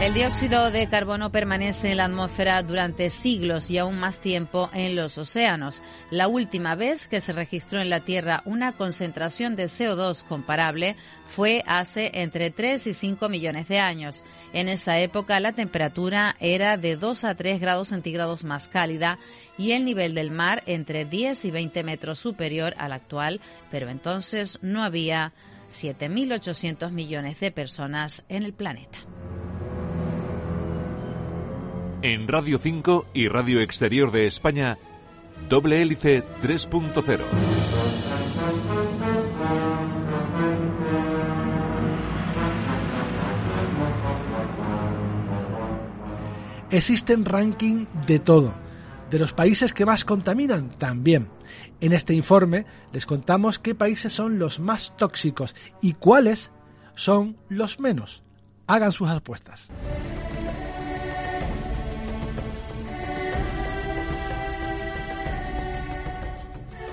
El 0.00 0.14
dióxido 0.14 0.70
de 0.70 0.88
carbono 0.88 1.32
permanece 1.32 1.90
en 1.90 1.96
la 1.96 2.04
atmósfera 2.04 2.62
durante 2.62 3.10
siglos 3.10 3.68
y 3.68 3.78
aún 3.78 3.98
más 3.98 4.20
tiempo 4.20 4.70
en 4.72 4.94
los 4.94 5.18
océanos. 5.18 5.82
La 6.12 6.28
última 6.28 6.76
vez 6.76 7.08
que 7.08 7.20
se 7.20 7.32
registró 7.32 7.80
en 7.80 7.90
la 7.90 8.04
Tierra 8.04 8.42
una 8.44 8.74
concentración 8.76 9.56
de 9.56 9.64
CO2 9.64 10.22
comparable 10.22 10.94
fue 11.30 11.64
hace 11.66 12.12
entre 12.14 12.52
3 12.52 12.86
y 12.86 12.92
5 12.94 13.28
millones 13.28 13.66
de 13.66 13.80
años. 13.80 14.22
En 14.52 14.68
esa 14.68 15.00
época 15.00 15.40
la 15.40 15.52
temperatura 15.52 16.36
era 16.38 16.76
de 16.76 16.94
2 16.94 17.24
a 17.24 17.34
3 17.34 17.60
grados 17.60 17.88
centígrados 17.88 18.44
más 18.44 18.68
cálida 18.68 19.18
y 19.58 19.72
el 19.72 19.84
nivel 19.84 20.14
del 20.14 20.30
mar 20.30 20.62
entre 20.66 21.04
10 21.04 21.44
y 21.44 21.50
20 21.50 21.82
metros 21.82 22.18
superior 22.18 22.74
al 22.78 22.92
actual, 22.92 23.40
pero 23.70 23.90
entonces 23.90 24.58
no 24.62 24.82
había 24.82 25.32
7.800 25.70 26.90
millones 26.92 27.40
de 27.40 27.50
personas 27.50 28.24
en 28.28 28.44
el 28.44 28.54
planeta. 28.54 28.98
En 32.00 32.28
Radio 32.28 32.58
5 32.58 33.08
y 33.12 33.26
Radio 33.26 33.60
Exterior 33.60 34.12
de 34.12 34.26
España, 34.28 34.78
Doble 35.48 35.82
Hélice 35.82 36.22
3.0. 36.42 37.24
Existen 46.70 47.24
ranking 47.24 47.86
de 48.06 48.18
todo. 48.18 48.67
De 49.10 49.18
los 49.18 49.32
países 49.32 49.72
que 49.72 49.86
más 49.86 50.04
contaminan, 50.04 50.70
también. 50.78 51.28
En 51.80 51.92
este 51.92 52.12
informe 52.12 52.66
les 52.92 53.06
contamos 53.06 53.58
qué 53.58 53.74
países 53.74 54.12
son 54.12 54.38
los 54.38 54.60
más 54.60 54.94
tóxicos 54.96 55.54
y 55.80 55.94
cuáles 55.94 56.50
son 56.94 57.38
los 57.48 57.80
menos. 57.80 58.22
Hagan 58.66 58.92
sus 58.92 59.08
apuestas. 59.08 59.68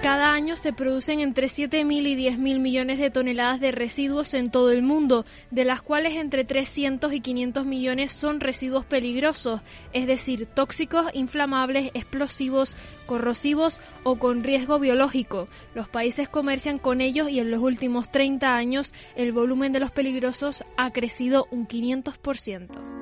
Cada 0.05 0.33
año 0.33 0.55
se 0.55 0.71
producen 0.71 1.19
entre 1.19 1.47
7.000 1.47 2.07
y 2.07 2.15
10.000 2.15 2.59
millones 2.59 2.99
de 2.99 3.09
toneladas 3.09 3.59
de 3.59 3.71
residuos 3.71 4.35
en 4.35 4.51
todo 4.51 4.69
el 4.69 4.83
mundo, 4.83 5.25
de 5.49 5.65
las 5.65 5.81
cuales 5.81 6.13
entre 6.13 6.45
300 6.45 7.11
y 7.11 7.21
500 7.21 7.65
millones 7.65 8.11
son 8.11 8.39
residuos 8.39 8.85
peligrosos, 8.85 9.61
es 9.93 10.05
decir, 10.05 10.45
tóxicos, 10.45 11.07
inflamables, 11.15 11.89
explosivos, 11.95 12.75
corrosivos 13.07 13.81
o 14.03 14.19
con 14.19 14.43
riesgo 14.43 14.77
biológico. 14.77 15.47
Los 15.73 15.89
países 15.89 16.29
comercian 16.29 16.77
con 16.77 17.01
ellos 17.01 17.27
y 17.31 17.39
en 17.39 17.49
los 17.49 17.63
últimos 17.63 18.11
30 18.11 18.55
años 18.55 18.93
el 19.15 19.31
volumen 19.31 19.73
de 19.73 19.79
los 19.79 19.89
peligrosos 19.89 20.63
ha 20.77 20.91
crecido 20.91 21.47
un 21.49 21.67
500%. 21.67 22.94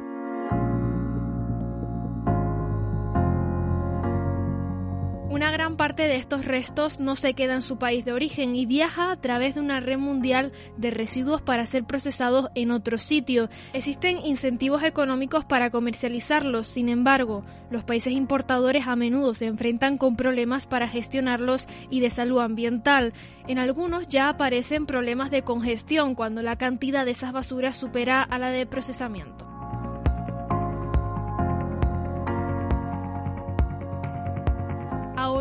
Parte 5.93 6.07
de 6.07 6.15
estos 6.15 6.43
restos 6.43 7.00
no 7.00 7.15
se 7.15 7.35
queda 7.35 7.53
en 7.53 7.62
su 7.62 7.77
país 7.77 8.03
de 8.03 8.13
origen 8.13 8.55
y 8.55 8.65
viaja 8.65 9.12
a 9.12 9.17
través 9.17 9.53
de 9.53 9.62
una 9.62 9.79
red 9.79 10.00
mundial 10.00 10.51
de 10.75 10.89
residuos 10.89 11.43
para 11.43 11.67
ser 11.67 11.83
procesados 11.83 12.50
en 12.55 12.71
otro 12.71 12.97
sitio. 12.97 13.47
Existen 13.73 14.17
incentivos 14.25 14.81
económicos 14.81 15.45
para 15.45 15.69
comercializarlos, 15.69 16.65
sin 16.65 16.89
embargo, 16.89 17.45
los 17.69 17.83
países 17.83 18.12
importadores 18.12 18.88
a 18.88 18.95
menudo 18.95 19.35
se 19.35 19.45
enfrentan 19.45 20.00
con 20.00 20.15
problemas 20.15 20.65
para 20.65 20.88
gestionarlos 20.88 21.67
y 21.91 22.00
de 22.00 22.09
salud 22.09 22.39
ambiental. 22.39 23.13
En 23.47 23.59
algunos 23.59 24.07
ya 24.07 24.29
aparecen 24.29 24.88
problemas 24.88 25.29
de 25.29 25.43
congestión 25.43 26.15
cuando 26.15 26.41
la 26.41 26.55
cantidad 26.55 27.05
de 27.05 27.12
esas 27.12 27.33
basuras 27.33 27.77
supera 27.77 28.23
a 28.23 28.39
la 28.39 28.50
de 28.50 28.65
procesamiento. 28.65 29.52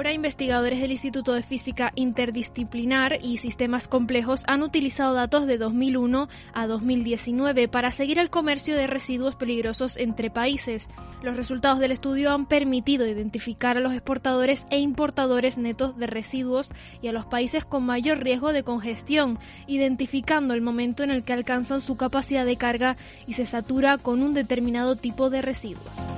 Ahora 0.03 0.15
investigadores 0.15 0.81
del 0.81 0.91
Instituto 0.91 1.33
de 1.33 1.45
Física 1.45 1.93
Interdisciplinar 1.95 3.21
y 3.23 3.37
Sistemas 3.37 3.87
Complejos 3.87 4.43
han 4.49 4.65
utilizado 4.65 5.15
datos 5.15 5.47
de 5.47 5.59
2001 5.59 6.29
a 6.53 6.67
2019 6.67 7.69
para 7.69 7.93
seguir 7.93 8.19
el 8.19 8.29
comercio 8.29 8.75
de 8.75 8.89
residuos 8.89 9.37
peligrosos 9.37 9.97
entre 9.97 10.29
países. 10.29 10.89
Los 11.23 11.37
resultados 11.37 11.79
del 11.79 11.93
estudio 11.93 12.33
han 12.33 12.47
permitido 12.47 13.07
identificar 13.07 13.77
a 13.77 13.81
los 13.81 13.93
exportadores 13.93 14.67
e 14.71 14.81
importadores 14.81 15.57
netos 15.57 15.97
de 15.97 16.09
residuos 16.09 16.73
y 17.01 17.07
a 17.07 17.13
los 17.13 17.27
países 17.27 17.65
con 17.65 17.85
mayor 17.85 18.25
riesgo 18.25 18.53
de 18.53 18.65
congestión, 18.65 19.39
identificando 19.69 20.53
el 20.53 20.63
momento 20.63 21.05
en 21.05 21.13
el 21.13 21.23
que 21.23 21.33
alcanzan 21.33 21.81
su 21.81 21.97
capacidad 21.97 22.45
de 22.45 22.57
carga 22.57 22.97
y 23.29 23.35
se 23.35 23.47
satura 23.47 23.99
con 23.99 24.25
un 24.25 24.35
determinado 24.35 24.97
tipo 24.97 25.31
de 25.31 25.43
residuos. 25.43 26.12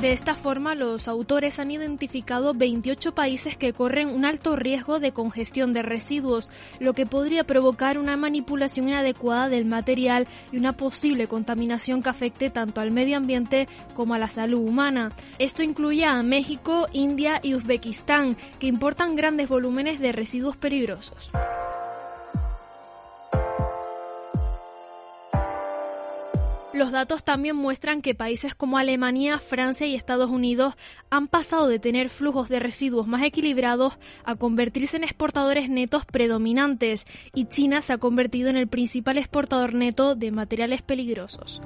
De 0.00 0.12
esta 0.12 0.32
forma, 0.32 0.74
los 0.74 1.08
autores 1.08 1.58
han 1.58 1.70
identificado 1.70 2.54
28 2.54 3.12
países 3.14 3.58
que 3.58 3.74
corren 3.74 4.08
un 4.08 4.24
alto 4.24 4.56
riesgo 4.56 4.98
de 4.98 5.12
congestión 5.12 5.74
de 5.74 5.82
residuos, 5.82 6.50
lo 6.78 6.94
que 6.94 7.04
podría 7.04 7.44
provocar 7.44 7.98
una 7.98 8.16
manipulación 8.16 8.88
inadecuada 8.88 9.50
del 9.50 9.66
material 9.66 10.26
y 10.52 10.56
una 10.56 10.72
posible 10.72 11.28
contaminación 11.28 12.02
que 12.02 12.08
afecte 12.08 12.48
tanto 12.48 12.80
al 12.80 12.92
medio 12.92 13.18
ambiente 13.18 13.68
como 13.92 14.14
a 14.14 14.18
la 14.18 14.28
salud 14.28 14.66
humana. 14.66 15.10
Esto 15.38 15.62
incluye 15.62 16.06
a 16.06 16.22
México, 16.22 16.86
India 16.94 17.38
y 17.42 17.54
Uzbekistán, 17.54 18.38
que 18.58 18.68
importan 18.68 19.16
grandes 19.16 19.50
volúmenes 19.50 20.00
de 20.00 20.12
residuos 20.12 20.56
peligrosos. 20.56 21.30
Los 26.80 26.92
datos 26.92 27.24
también 27.24 27.56
muestran 27.56 28.00
que 28.00 28.14
países 28.14 28.54
como 28.54 28.78
Alemania, 28.78 29.38
Francia 29.38 29.86
y 29.86 29.94
Estados 29.94 30.30
Unidos 30.30 30.76
han 31.10 31.28
pasado 31.28 31.68
de 31.68 31.78
tener 31.78 32.08
flujos 32.08 32.48
de 32.48 32.58
residuos 32.58 33.06
más 33.06 33.22
equilibrados 33.22 33.98
a 34.24 34.34
convertirse 34.34 34.96
en 34.96 35.04
exportadores 35.04 35.68
netos 35.68 36.06
predominantes 36.06 37.06
y 37.34 37.44
China 37.48 37.82
se 37.82 37.92
ha 37.92 37.98
convertido 37.98 38.48
en 38.48 38.56
el 38.56 38.66
principal 38.66 39.18
exportador 39.18 39.74
neto 39.74 40.14
de 40.14 40.30
materiales 40.30 40.80
peligrosos. 40.80 41.60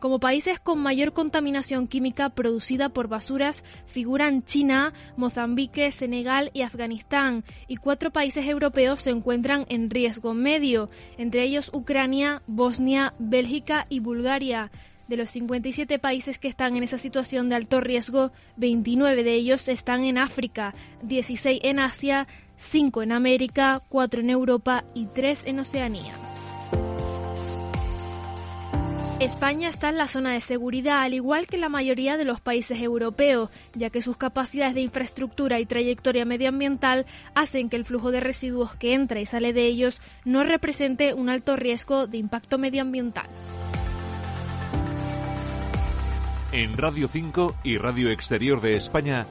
Como 0.00 0.18
países 0.18 0.58
con 0.58 0.78
mayor 0.78 1.12
contaminación 1.12 1.86
química 1.86 2.30
producida 2.30 2.88
por 2.88 3.06
basuras 3.06 3.62
figuran 3.86 4.42
China, 4.42 4.94
Mozambique, 5.18 5.92
Senegal 5.92 6.50
y 6.54 6.62
Afganistán, 6.62 7.44
y 7.68 7.76
cuatro 7.76 8.10
países 8.10 8.46
europeos 8.46 9.02
se 9.02 9.10
encuentran 9.10 9.66
en 9.68 9.90
riesgo 9.90 10.32
medio, 10.32 10.88
entre 11.18 11.44
ellos 11.44 11.70
Ucrania, 11.74 12.42
Bosnia, 12.46 13.12
Bélgica 13.18 13.86
y 13.90 14.00
Bulgaria. 14.00 14.70
De 15.06 15.18
los 15.18 15.28
57 15.30 15.98
países 15.98 16.38
que 16.38 16.48
están 16.48 16.76
en 16.76 16.82
esa 16.82 16.96
situación 16.96 17.50
de 17.50 17.56
alto 17.56 17.82
riesgo, 17.82 18.32
29 18.56 19.22
de 19.22 19.34
ellos 19.34 19.68
están 19.68 20.04
en 20.04 20.16
África, 20.16 20.74
16 21.02 21.60
en 21.62 21.78
Asia, 21.78 22.26
5 22.56 23.02
en 23.02 23.12
América, 23.12 23.82
4 23.90 24.22
en 24.22 24.30
Europa 24.30 24.84
y 24.94 25.06
3 25.06 25.46
en 25.46 25.58
Oceanía. 25.58 26.29
España 29.20 29.68
está 29.68 29.90
en 29.90 29.98
la 29.98 30.08
zona 30.08 30.32
de 30.32 30.40
seguridad, 30.40 31.02
al 31.02 31.12
igual 31.12 31.46
que 31.46 31.58
la 31.58 31.68
mayoría 31.68 32.16
de 32.16 32.24
los 32.24 32.40
países 32.40 32.80
europeos, 32.80 33.50
ya 33.74 33.90
que 33.90 34.00
sus 34.00 34.16
capacidades 34.16 34.74
de 34.74 34.80
infraestructura 34.80 35.60
y 35.60 35.66
trayectoria 35.66 36.24
medioambiental 36.24 37.04
hacen 37.34 37.68
que 37.68 37.76
el 37.76 37.84
flujo 37.84 38.12
de 38.12 38.20
residuos 38.20 38.74
que 38.76 38.94
entra 38.94 39.20
y 39.20 39.26
sale 39.26 39.52
de 39.52 39.66
ellos 39.66 40.00
no 40.24 40.42
represente 40.42 41.12
un 41.12 41.28
alto 41.28 41.56
riesgo 41.56 42.06
de 42.06 42.16
impacto 42.16 42.56
medioambiental. 42.56 43.26
En 46.52 46.78
Radio 46.78 47.06
5 47.06 47.56
y 47.62 47.76
Radio 47.76 48.08
Exterior 48.08 48.62
de 48.62 48.76
España, 48.76 49.26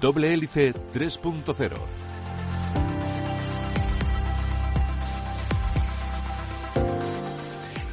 doble 0.00 0.34
hélice 0.34 0.74
3.0 0.92 2.01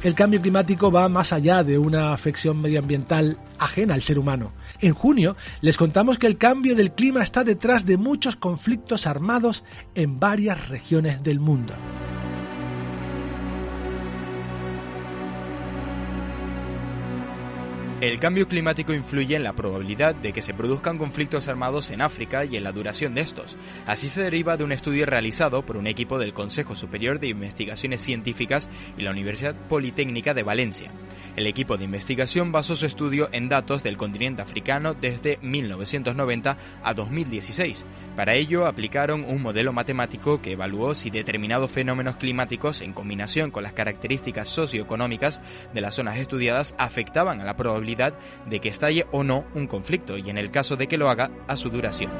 El 0.02 0.14
cambio 0.14 0.40
climático 0.40 0.90
va 0.90 1.10
más 1.10 1.30
allá 1.30 1.62
de 1.62 1.76
una 1.76 2.14
afección 2.14 2.62
medioambiental 2.62 3.36
ajena 3.58 3.92
al 3.92 4.00
ser 4.00 4.18
humano. 4.18 4.52
En 4.80 4.94
junio 4.94 5.36
les 5.60 5.76
contamos 5.76 6.18
que 6.18 6.26
el 6.26 6.38
cambio 6.38 6.74
del 6.74 6.92
clima 6.92 7.22
está 7.22 7.44
detrás 7.44 7.84
de 7.84 7.98
muchos 7.98 8.34
conflictos 8.34 9.06
armados 9.06 9.62
en 9.94 10.18
varias 10.18 10.70
regiones 10.70 11.22
del 11.22 11.38
mundo. 11.38 11.74
El 18.00 18.18
cambio 18.18 18.48
climático 18.48 18.94
influye 18.94 19.36
en 19.36 19.42
la 19.42 19.52
probabilidad 19.52 20.14
de 20.14 20.32
que 20.32 20.40
se 20.40 20.54
produzcan 20.54 20.96
conflictos 20.96 21.48
armados 21.48 21.90
en 21.90 22.00
África 22.00 22.46
y 22.46 22.56
en 22.56 22.64
la 22.64 22.72
duración 22.72 23.14
de 23.14 23.20
estos. 23.20 23.58
Así 23.86 24.08
se 24.08 24.22
deriva 24.22 24.56
de 24.56 24.64
un 24.64 24.72
estudio 24.72 25.04
realizado 25.04 25.66
por 25.66 25.76
un 25.76 25.86
equipo 25.86 26.18
del 26.18 26.32
Consejo 26.32 26.74
Superior 26.74 27.20
de 27.20 27.28
Investigaciones 27.28 28.00
Científicas 28.00 28.70
y 28.96 29.02
la 29.02 29.10
Universidad 29.10 29.54
Politécnica 29.68 30.32
de 30.32 30.42
Valencia. 30.42 30.90
El 31.36 31.46
equipo 31.46 31.76
de 31.76 31.84
investigación 31.84 32.52
basó 32.52 32.74
su 32.74 32.86
estudio 32.86 33.28
en 33.32 33.48
datos 33.48 33.82
del 33.82 33.98
continente 33.98 34.42
africano 34.42 34.94
desde 34.94 35.38
1990 35.42 36.56
a 36.82 36.94
2016. 36.94 37.84
Para 38.16 38.34
ello 38.34 38.66
aplicaron 38.66 39.24
un 39.24 39.40
modelo 39.40 39.72
matemático 39.72 40.42
que 40.42 40.52
evaluó 40.52 40.94
si 40.94 41.10
determinados 41.10 41.70
fenómenos 41.70 42.16
climáticos 42.16 42.80
en 42.80 42.92
combinación 42.92 43.50
con 43.50 43.62
las 43.62 43.74
características 43.74 44.48
socioeconómicas 44.48 45.40
de 45.72 45.80
las 45.80 45.94
zonas 45.94 46.16
estudiadas 46.16 46.74
afectaban 46.78 47.40
a 47.40 47.44
la 47.44 47.56
probabilidad 47.56 47.89
de 47.96 48.60
que 48.60 48.68
estalle 48.68 49.06
o 49.12 49.24
no 49.24 49.44
un 49.54 49.66
conflicto 49.66 50.16
y 50.16 50.30
en 50.30 50.38
el 50.38 50.50
caso 50.50 50.76
de 50.76 50.86
que 50.86 50.98
lo 50.98 51.08
haga 51.08 51.30
a 51.46 51.56
su 51.56 51.70
duración. 51.70 52.10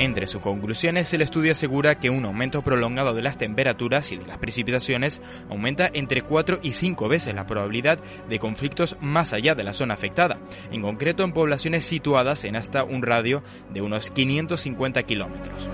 Entre 0.00 0.26
sus 0.26 0.42
conclusiones, 0.42 1.14
el 1.14 1.22
estudio 1.22 1.52
asegura 1.52 2.00
que 2.00 2.10
un 2.10 2.24
aumento 2.24 2.62
prolongado 2.62 3.14
de 3.14 3.22
las 3.22 3.38
temperaturas 3.38 4.10
y 4.10 4.16
de 4.16 4.26
las 4.26 4.38
precipitaciones 4.38 5.22
aumenta 5.48 5.88
entre 5.94 6.22
4 6.22 6.58
y 6.62 6.72
5 6.72 7.08
veces 7.08 7.32
la 7.32 7.46
probabilidad 7.46 8.00
de 8.28 8.40
conflictos 8.40 8.96
más 9.00 9.32
allá 9.32 9.54
de 9.54 9.62
la 9.62 9.72
zona 9.72 9.94
afectada, 9.94 10.40
en 10.72 10.82
concreto 10.82 11.22
en 11.22 11.32
poblaciones 11.32 11.84
situadas 11.84 12.44
en 12.44 12.56
hasta 12.56 12.82
un 12.82 13.02
radio 13.02 13.44
de 13.72 13.82
unos 13.82 14.10
550 14.10 15.04
kilómetros. 15.04 15.70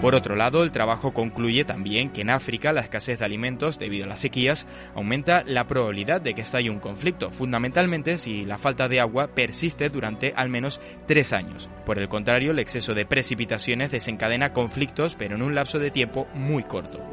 Por 0.00 0.14
otro 0.14 0.36
lado, 0.36 0.62
el 0.62 0.70
trabajo 0.70 1.12
concluye 1.12 1.64
también 1.64 2.10
que 2.10 2.20
en 2.20 2.30
África 2.30 2.72
la 2.72 2.82
escasez 2.82 3.18
de 3.18 3.24
alimentos 3.24 3.80
debido 3.80 4.04
a 4.04 4.08
las 4.08 4.20
sequías 4.20 4.64
aumenta 4.94 5.42
la 5.44 5.66
probabilidad 5.66 6.20
de 6.20 6.34
que 6.34 6.42
estalle 6.42 6.70
un 6.70 6.78
conflicto, 6.78 7.30
fundamentalmente 7.30 8.16
si 8.16 8.44
la 8.44 8.58
falta 8.58 8.86
de 8.86 9.00
agua 9.00 9.26
persiste 9.34 9.88
durante 9.88 10.32
al 10.36 10.50
menos 10.50 10.80
tres 11.08 11.32
años. 11.32 11.68
Por 11.84 11.98
el 11.98 12.08
contrario, 12.08 12.52
el 12.52 12.60
exceso 12.60 12.94
de 12.94 13.06
precipitaciones 13.06 13.90
desencadena 13.90 14.52
conflictos, 14.52 15.16
pero 15.18 15.34
en 15.34 15.42
un 15.42 15.56
lapso 15.56 15.80
de 15.80 15.90
tiempo 15.90 16.28
muy 16.32 16.62
corto. 16.62 17.04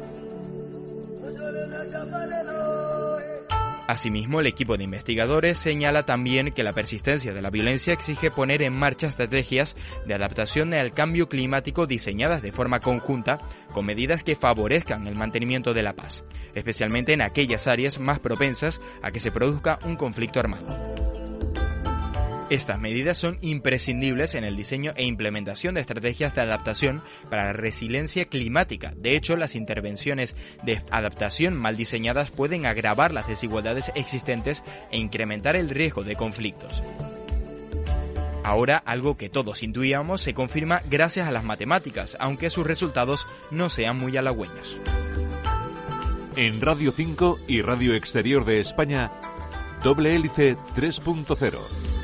Asimismo, 3.86 4.40
el 4.40 4.46
equipo 4.46 4.76
de 4.76 4.84
investigadores 4.84 5.58
señala 5.58 6.04
también 6.04 6.52
que 6.52 6.64
la 6.64 6.72
persistencia 6.72 7.32
de 7.32 7.40
la 7.40 7.50
violencia 7.50 7.92
exige 7.92 8.32
poner 8.32 8.62
en 8.62 8.72
marcha 8.72 9.06
estrategias 9.06 9.76
de 10.06 10.14
adaptación 10.14 10.74
al 10.74 10.92
cambio 10.92 11.28
climático 11.28 11.86
diseñadas 11.86 12.42
de 12.42 12.50
forma 12.50 12.80
conjunta 12.80 13.38
con 13.72 13.86
medidas 13.86 14.24
que 14.24 14.34
favorezcan 14.34 15.06
el 15.06 15.14
mantenimiento 15.14 15.72
de 15.72 15.84
la 15.84 15.92
paz, 15.92 16.24
especialmente 16.54 17.12
en 17.12 17.22
aquellas 17.22 17.68
áreas 17.68 18.00
más 18.00 18.18
propensas 18.18 18.80
a 19.02 19.12
que 19.12 19.20
se 19.20 19.30
produzca 19.30 19.78
un 19.84 19.96
conflicto 19.96 20.40
armado. 20.40 21.05
Estas 22.48 22.78
medidas 22.78 23.18
son 23.18 23.38
imprescindibles 23.40 24.36
en 24.36 24.44
el 24.44 24.54
diseño 24.54 24.92
e 24.94 25.04
implementación 25.04 25.74
de 25.74 25.80
estrategias 25.80 26.32
de 26.34 26.42
adaptación 26.42 27.02
para 27.28 27.46
la 27.46 27.52
resiliencia 27.52 28.26
climática. 28.26 28.94
De 28.96 29.16
hecho, 29.16 29.36
las 29.36 29.56
intervenciones 29.56 30.36
de 30.62 30.80
adaptación 30.92 31.54
mal 31.54 31.76
diseñadas 31.76 32.30
pueden 32.30 32.64
agravar 32.64 33.12
las 33.12 33.26
desigualdades 33.26 33.90
existentes 33.96 34.62
e 34.92 34.98
incrementar 34.98 35.56
el 35.56 35.70
riesgo 35.70 36.04
de 36.04 36.14
conflictos. 36.14 36.84
Ahora, 38.44 38.76
algo 38.76 39.16
que 39.16 39.28
todos 39.28 39.64
intuíamos 39.64 40.20
se 40.20 40.32
confirma 40.32 40.82
gracias 40.88 41.26
a 41.26 41.32
las 41.32 41.42
matemáticas, 41.42 42.16
aunque 42.20 42.48
sus 42.48 42.64
resultados 42.64 43.26
no 43.50 43.68
sean 43.68 43.96
muy 43.96 44.16
halagüeños. 44.16 44.78
En 46.36 46.60
Radio 46.60 46.92
5 46.92 47.40
y 47.48 47.62
Radio 47.62 47.94
Exterior 47.94 48.44
de 48.44 48.60
España, 48.60 49.10
doble 49.82 50.14
hélice 50.14 50.54
3.0. 50.76 51.95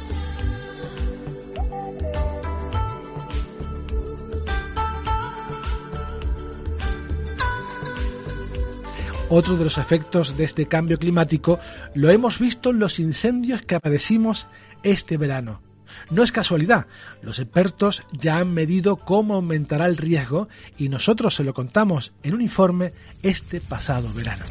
Otro 9.34 9.56
de 9.56 9.64
los 9.64 9.78
efectos 9.78 10.36
de 10.36 10.44
este 10.44 10.66
cambio 10.66 10.98
climático 10.98 11.58
lo 11.94 12.10
hemos 12.10 12.38
visto 12.38 12.68
en 12.68 12.78
los 12.78 12.98
incendios 12.98 13.62
que 13.62 13.80
padecimos 13.80 14.46
este 14.82 15.16
verano. 15.16 15.62
No 16.10 16.22
es 16.22 16.32
casualidad, 16.32 16.86
los 17.22 17.38
expertos 17.38 18.02
ya 18.12 18.36
han 18.36 18.52
medido 18.52 18.96
cómo 18.96 19.36
aumentará 19.36 19.86
el 19.86 19.96
riesgo 19.96 20.50
y 20.76 20.90
nosotros 20.90 21.34
se 21.34 21.44
lo 21.44 21.54
contamos 21.54 22.12
en 22.22 22.34
un 22.34 22.42
informe 22.42 22.92
este 23.22 23.62
pasado 23.62 24.12
verano. 24.12 24.44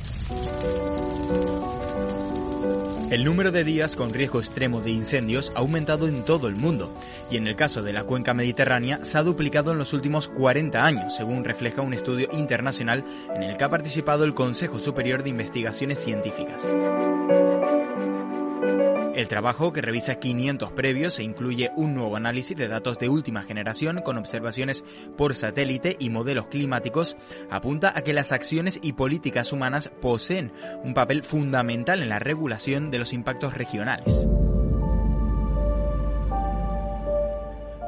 El 3.11 3.25
número 3.25 3.51
de 3.51 3.65
días 3.65 3.97
con 3.97 4.13
riesgo 4.13 4.39
extremo 4.39 4.79
de 4.79 4.89
incendios 4.89 5.51
ha 5.53 5.59
aumentado 5.59 6.07
en 6.07 6.23
todo 6.23 6.47
el 6.47 6.55
mundo 6.55 6.89
y 7.29 7.35
en 7.35 7.45
el 7.45 7.57
caso 7.57 7.83
de 7.83 7.91
la 7.91 8.05
cuenca 8.05 8.33
mediterránea 8.33 9.03
se 9.03 9.17
ha 9.17 9.23
duplicado 9.23 9.73
en 9.73 9.79
los 9.79 9.91
últimos 9.91 10.29
40 10.29 10.85
años, 10.85 11.17
según 11.17 11.43
refleja 11.43 11.81
un 11.81 11.93
estudio 11.93 12.29
internacional 12.31 13.03
en 13.35 13.43
el 13.43 13.57
que 13.57 13.65
ha 13.65 13.69
participado 13.69 14.23
el 14.23 14.33
Consejo 14.33 14.79
Superior 14.79 15.23
de 15.23 15.29
Investigaciones 15.29 15.99
Científicas. 15.99 16.65
El 19.21 19.27
trabajo, 19.27 19.71
que 19.71 19.81
revisa 19.81 20.15
500 20.15 20.71
previos 20.71 21.19
e 21.19 21.23
incluye 21.23 21.69
un 21.75 21.93
nuevo 21.93 22.15
análisis 22.15 22.57
de 22.57 22.67
datos 22.67 22.97
de 22.97 23.07
última 23.07 23.43
generación 23.43 24.01
con 24.01 24.17
observaciones 24.17 24.83
por 25.15 25.35
satélite 25.35 25.95
y 25.99 26.09
modelos 26.09 26.47
climáticos, 26.47 27.15
apunta 27.51 27.93
a 27.95 28.01
que 28.01 28.13
las 28.13 28.31
acciones 28.31 28.79
y 28.81 28.93
políticas 28.93 29.53
humanas 29.53 29.89
poseen 30.01 30.51
un 30.83 30.95
papel 30.95 31.21
fundamental 31.21 32.01
en 32.01 32.09
la 32.09 32.17
regulación 32.17 32.89
de 32.89 32.97
los 32.97 33.13
impactos 33.13 33.53
regionales. 33.53 34.25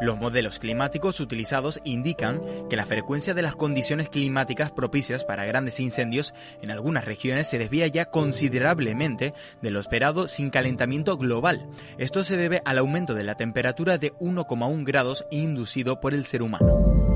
Los 0.04 0.20
modelos 0.20 0.60
climáticos 0.60 1.22
utilizados 1.22 1.80
indican 1.86 2.42
que 2.70 2.76
la 2.76 2.86
frecuencia 2.86 3.34
de 3.34 3.42
las 3.42 3.56
condiciones 3.56 4.10
climáticas 4.10 4.70
propicias 4.70 5.24
para 5.24 5.46
grandes 5.46 5.80
incendios 5.80 6.34
en 6.62 6.72
algunas 6.72 7.06
regiones 7.06 7.48
se 7.48 7.58
desvía 7.58 7.88
ya 7.88 8.04
considerablemente 8.12 9.34
de 9.62 9.72
lo 9.72 9.80
esperado 9.80 10.28
sin 10.28 10.50
calentamiento 10.50 11.16
global. 11.16 11.70
Esto 11.98 12.26
se 12.26 12.36
debe 12.36 12.62
al 12.66 12.80
aumento 12.80 13.14
de 13.14 13.24
la 13.24 13.36
temperatura 13.36 13.98
de 13.98 14.12
1,1 14.16 14.84
grados 14.84 15.24
inducido 15.32 16.02
por 16.02 16.14
el 16.14 16.26
ser 16.26 16.42
humano. 16.42 17.13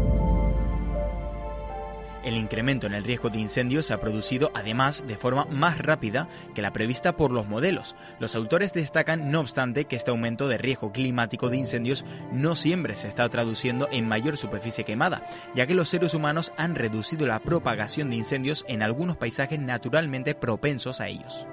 El 2.24 2.38
incremento 2.38 2.88
en 2.88 2.94
el 2.94 3.04
riesgo 3.04 3.30
de 3.30 3.40
incendios 3.40 3.86
se 3.86 3.94
ha 3.94 4.00
producido 4.00 4.52
además 4.54 5.06
de 5.08 5.18
forma 5.18 5.46
más 5.46 5.78
rápida 5.78 6.28
que 6.54 6.62
la 6.62 6.74
prevista 6.74 7.16
por 7.16 7.32
los 7.32 7.48
modelos. 7.48 7.96
Los 8.20 8.36
autores 8.36 8.74
destacan, 8.74 9.32
no 9.32 9.40
obstante, 9.40 9.86
que 9.86 9.96
este 9.96 10.12
aumento 10.12 10.48
de 10.48 10.58
riesgo 10.58 10.92
climático 10.92 11.50
de 11.50 11.58
incendios 11.58 12.06
no 12.32 12.56
siempre 12.56 12.96
se 12.96 13.08
está 13.08 13.28
traduciendo 13.30 13.88
en 13.92 14.08
mayor 14.08 14.38
superficie 14.38 14.84
quemada, 14.84 15.26
ya 15.56 15.68
que 15.68 15.76
los 15.76 15.90
seres 15.90 16.14
humanos 16.14 16.54
han 16.58 16.76
reducido 16.76 17.28
la 17.28 17.40
propagación 17.40 18.10
de 18.10 18.18
incendios 18.18 18.66
en 18.68 18.84
algunos 18.84 19.18
paisajes 19.18 19.60
naturalmente 19.60 20.36
propensos 20.36 21.02
a 21.02 21.08
ellos. 21.08 21.46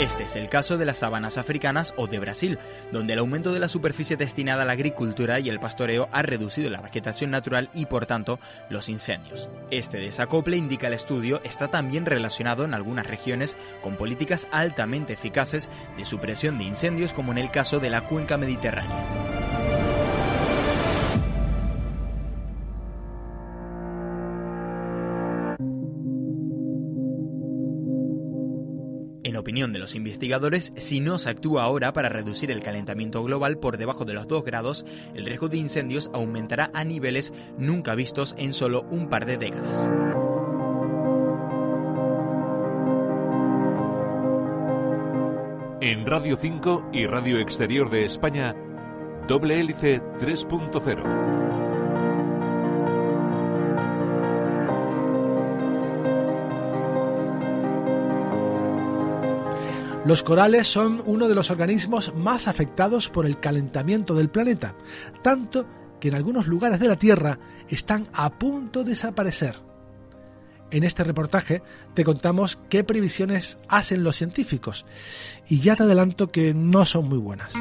Este 0.00 0.24
es 0.24 0.34
el 0.34 0.48
caso 0.48 0.76
de 0.76 0.86
las 0.86 0.98
sabanas 0.98 1.38
africanas 1.38 1.94
o 1.96 2.08
de 2.08 2.18
Brasil, 2.18 2.58
donde 2.90 3.12
el 3.12 3.20
aumento 3.20 3.52
de 3.52 3.60
la 3.60 3.68
superficie 3.68 4.16
destinada 4.16 4.62
a 4.62 4.64
la 4.66 4.72
agricultura 4.72 5.38
y 5.38 5.48
el 5.48 5.60
pastoreo 5.60 6.08
ha 6.10 6.22
reducido 6.22 6.68
la 6.68 6.80
vegetación 6.80 7.30
natural 7.30 7.70
y 7.72 7.86
por 7.86 8.04
tanto 8.04 8.40
los 8.68 8.88
incendios. 8.88 9.48
Este 9.70 9.98
desacople, 9.98 10.56
indica 10.56 10.88
el 10.88 10.94
estudio, 10.94 11.40
está 11.44 11.68
también 11.68 12.06
relacionado 12.06 12.64
en 12.64 12.74
algunas 12.74 13.06
regiones 13.06 13.56
con 13.82 13.96
políticas 13.96 14.48
altamente 14.50 15.12
eficaces 15.12 15.70
de 15.96 16.04
supresión 16.04 16.58
de 16.58 16.64
incendios 16.64 17.12
como 17.12 17.30
en 17.30 17.38
el 17.38 17.52
caso 17.52 17.78
de 17.78 17.90
la 17.90 18.00
cuenca 18.08 18.36
mediterránea. 18.36 19.63
Opinión 29.54 29.72
de 29.72 29.78
los 29.78 29.94
investigadores, 29.94 30.72
si 30.74 30.98
no 30.98 31.16
se 31.20 31.30
actúa 31.30 31.62
ahora 31.62 31.92
para 31.92 32.08
reducir 32.08 32.50
el 32.50 32.60
calentamiento 32.60 33.22
global 33.22 33.56
por 33.56 33.76
debajo 33.76 34.04
de 34.04 34.12
los 34.12 34.26
2 34.26 34.42
grados, 34.42 34.84
el 35.14 35.24
riesgo 35.24 35.48
de 35.48 35.58
incendios 35.58 36.10
aumentará 36.12 36.72
a 36.74 36.82
niveles 36.82 37.32
nunca 37.56 37.94
vistos 37.94 38.34
en 38.36 38.52
solo 38.52 38.84
un 38.90 39.08
par 39.08 39.26
de 39.26 39.36
décadas. 39.36 39.78
En 45.80 46.04
Radio 46.04 46.36
5 46.36 46.90
y 46.92 47.06
Radio 47.06 47.38
Exterior 47.38 47.90
de 47.90 48.04
España, 48.06 48.56
doble 49.28 49.60
hélice 49.60 50.02
3.0. 50.18 51.23
Los 60.04 60.22
corales 60.22 60.68
son 60.68 61.02
uno 61.06 61.28
de 61.28 61.34
los 61.34 61.50
organismos 61.50 62.14
más 62.14 62.46
afectados 62.46 63.08
por 63.08 63.24
el 63.24 63.40
calentamiento 63.40 64.14
del 64.14 64.28
planeta, 64.28 64.74
tanto 65.22 65.66
que 65.98 66.08
en 66.08 66.14
algunos 66.14 66.46
lugares 66.46 66.78
de 66.78 66.88
la 66.88 66.96
Tierra 66.96 67.38
están 67.70 68.08
a 68.12 68.38
punto 68.38 68.84
de 68.84 68.90
desaparecer. 68.90 69.56
En 70.70 70.84
este 70.84 71.04
reportaje 71.04 71.62
te 71.94 72.04
contamos 72.04 72.58
qué 72.68 72.84
previsiones 72.84 73.56
hacen 73.66 74.04
los 74.04 74.16
científicos 74.16 74.84
y 75.48 75.60
ya 75.60 75.74
te 75.74 75.84
adelanto 75.84 76.30
que 76.30 76.52
no 76.52 76.84
son 76.84 77.08
muy 77.08 77.18
buenas. 77.18 77.54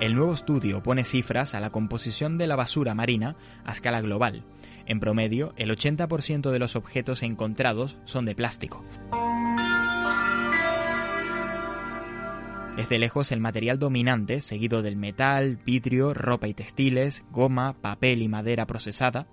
El 0.00 0.16
nuevo 0.16 0.32
estudio 0.32 0.82
pone 0.82 1.04
cifras 1.04 1.54
a 1.54 1.60
la 1.60 1.70
composición 1.70 2.38
de 2.38 2.46
la 2.48 2.56
basura 2.56 2.94
marina 2.94 3.36
a 3.64 3.72
escala 3.72 4.00
global. 4.00 4.44
En 4.86 4.98
promedio, 4.98 5.52
el 5.56 5.70
80% 5.70 6.50
de 6.50 6.58
los 6.58 6.74
objetos 6.74 7.22
encontrados 7.22 7.98
son 8.06 8.24
de 8.24 8.34
plástico. 8.34 8.82
Es 12.80 12.88
de 12.88 12.98
lejos 12.98 13.30
el 13.30 13.40
material 13.40 13.78
dominante, 13.78 14.40
seguido 14.40 14.80
del 14.80 14.96
metal, 14.96 15.58
vidrio, 15.66 16.14
ropa 16.14 16.48
y 16.48 16.54
textiles, 16.54 17.22
goma, 17.30 17.74
papel 17.74 18.22
y 18.22 18.28
madera 18.28 18.64
procesada. 18.64 19.26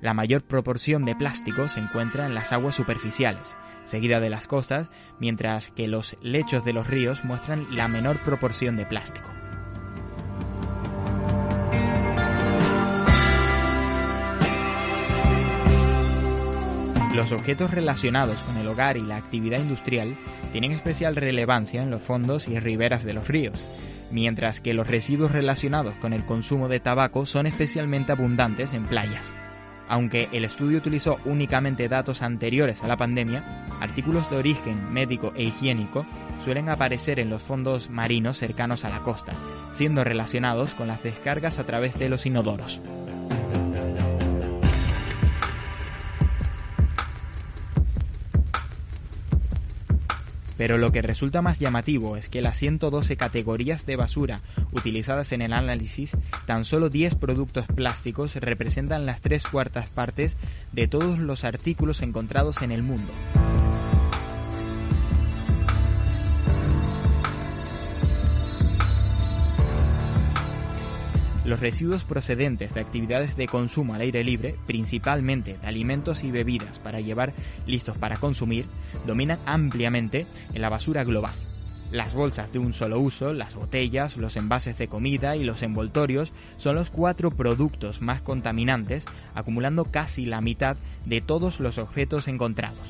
La 0.00 0.14
mayor 0.14 0.44
proporción 0.44 1.04
de 1.04 1.16
plástico 1.16 1.66
se 1.66 1.80
encuentra 1.80 2.26
en 2.26 2.34
las 2.36 2.52
aguas 2.52 2.76
superficiales, 2.76 3.56
seguida 3.86 4.20
de 4.20 4.30
las 4.30 4.46
costas, 4.46 4.88
mientras 5.18 5.72
que 5.72 5.88
los 5.88 6.16
lechos 6.22 6.64
de 6.64 6.74
los 6.74 6.86
ríos 6.86 7.24
muestran 7.24 7.66
la 7.74 7.88
menor 7.88 8.18
proporción 8.18 8.76
de 8.76 8.86
plástico. 8.86 9.30
Los 17.16 17.32
objetos 17.32 17.70
relacionados 17.70 18.36
con 18.42 18.58
el 18.58 18.68
hogar 18.68 18.98
y 18.98 19.02
la 19.02 19.16
actividad 19.16 19.58
industrial 19.58 20.18
tienen 20.52 20.72
especial 20.72 21.16
relevancia 21.16 21.82
en 21.82 21.90
los 21.90 22.02
fondos 22.02 22.46
y 22.46 22.60
riberas 22.60 23.04
de 23.04 23.14
los 23.14 23.26
ríos, 23.26 23.58
mientras 24.10 24.60
que 24.60 24.74
los 24.74 24.86
residuos 24.86 25.32
relacionados 25.32 25.94
con 25.94 26.12
el 26.12 26.26
consumo 26.26 26.68
de 26.68 26.78
tabaco 26.78 27.24
son 27.24 27.46
especialmente 27.46 28.12
abundantes 28.12 28.74
en 28.74 28.84
playas. 28.84 29.32
Aunque 29.88 30.28
el 30.32 30.44
estudio 30.44 30.76
utilizó 30.76 31.16
únicamente 31.24 31.88
datos 31.88 32.20
anteriores 32.20 32.84
a 32.84 32.86
la 32.86 32.98
pandemia, 32.98 33.64
artículos 33.80 34.28
de 34.30 34.36
origen 34.36 34.92
médico 34.92 35.32
e 35.36 35.44
higiénico 35.44 36.04
suelen 36.44 36.68
aparecer 36.68 37.18
en 37.18 37.30
los 37.30 37.42
fondos 37.42 37.88
marinos 37.88 38.36
cercanos 38.36 38.84
a 38.84 38.90
la 38.90 39.00
costa, 39.00 39.32
siendo 39.72 40.04
relacionados 40.04 40.74
con 40.74 40.86
las 40.86 41.02
descargas 41.02 41.58
a 41.58 41.64
través 41.64 41.98
de 41.98 42.10
los 42.10 42.26
inodoros. 42.26 42.78
Pero 50.56 50.78
lo 50.78 50.92
que 50.92 51.02
resulta 51.02 51.42
más 51.42 51.58
llamativo 51.58 52.16
es 52.16 52.28
que 52.28 52.42
las 52.42 52.56
112 52.56 53.16
categorías 53.16 53.86
de 53.86 53.96
basura 53.96 54.40
utilizadas 54.72 55.32
en 55.32 55.42
el 55.42 55.52
análisis, 55.52 56.16
tan 56.46 56.64
solo 56.64 56.88
10 56.88 57.14
productos 57.16 57.66
plásticos 57.66 58.34
representan 58.36 59.06
las 59.06 59.20
tres 59.20 59.44
cuartas 59.44 59.88
partes 59.88 60.36
de 60.72 60.88
todos 60.88 61.18
los 61.18 61.44
artículos 61.44 62.02
encontrados 62.02 62.62
en 62.62 62.72
el 62.72 62.82
mundo. 62.82 63.12
Los 71.46 71.60
residuos 71.60 72.02
procedentes 72.02 72.74
de 72.74 72.80
actividades 72.80 73.36
de 73.36 73.46
consumo 73.46 73.94
al 73.94 74.00
aire 74.00 74.24
libre, 74.24 74.56
principalmente 74.66 75.56
de 75.56 75.66
alimentos 75.68 76.24
y 76.24 76.32
bebidas 76.32 76.80
para 76.80 77.00
llevar 77.00 77.34
listos 77.68 77.96
para 77.96 78.16
consumir, 78.16 78.66
dominan 79.06 79.38
ampliamente 79.46 80.26
en 80.52 80.60
la 80.60 80.70
basura 80.70 81.04
global. 81.04 81.34
Las 81.92 82.14
bolsas 82.14 82.52
de 82.52 82.58
un 82.58 82.72
solo 82.72 82.98
uso, 82.98 83.32
las 83.32 83.54
botellas, 83.54 84.16
los 84.16 84.36
envases 84.36 84.76
de 84.76 84.88
comida 84.88 85.36
y 85.36 85.44
los 85.44 85.62
envoltorios 85.62 86.32
son 86.56 86.74
los 86.74 86.90
cuatro 86.90 87.30
productos 87.30 88.02
más 88.02 88.22
contaminantes, 88.22 89.04
acumulando 89.32 89.84
casi 89.84 90.26
la 90.26 90.40
mitad 90.40 90.76
de 91.04 91.20
todos 91.20 91.60
los 91.60 91.78
objetos 91.78 92.26
encontrados. 92.26 92.80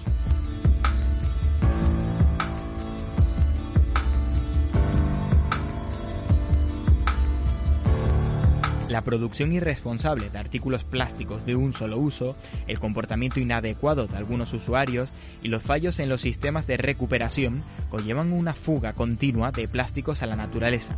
La 8.89 9.03
producción 9.03 9.51
irresponsable 9.53 10.31
de 10.31 10.39
artículos 10.39 10.85
plásticos 10.85 11.45
de 11.45 11.57
un 11.57 11.73
solo 11.73 11.99
uso, 11.99 12.37
el 12.69 12.79
comportamiento 12.79 13.41
inadecuado 13.41 14.07
de 14.07 14.17
algunos 14.17 14.53
usuarios 14.53 15.11
y 15.43 15.49
los 15.49 15.65
fallos 15.65 15.99
en 15.99 16.09
los 16.09 16.21
sistemas 16.21 16.69
de 16.69 16.77
recuperación 16.77 17.63
conllevan 17.89 18.33
una 18.33 18.55
fuga 18.55 18.93
continua 18.93 19.51
de 19.51 19.67
plásticos 19.67 20.23
a 20.23 20.27
la 20.27 20.37
naturaleza. 20.37 20.97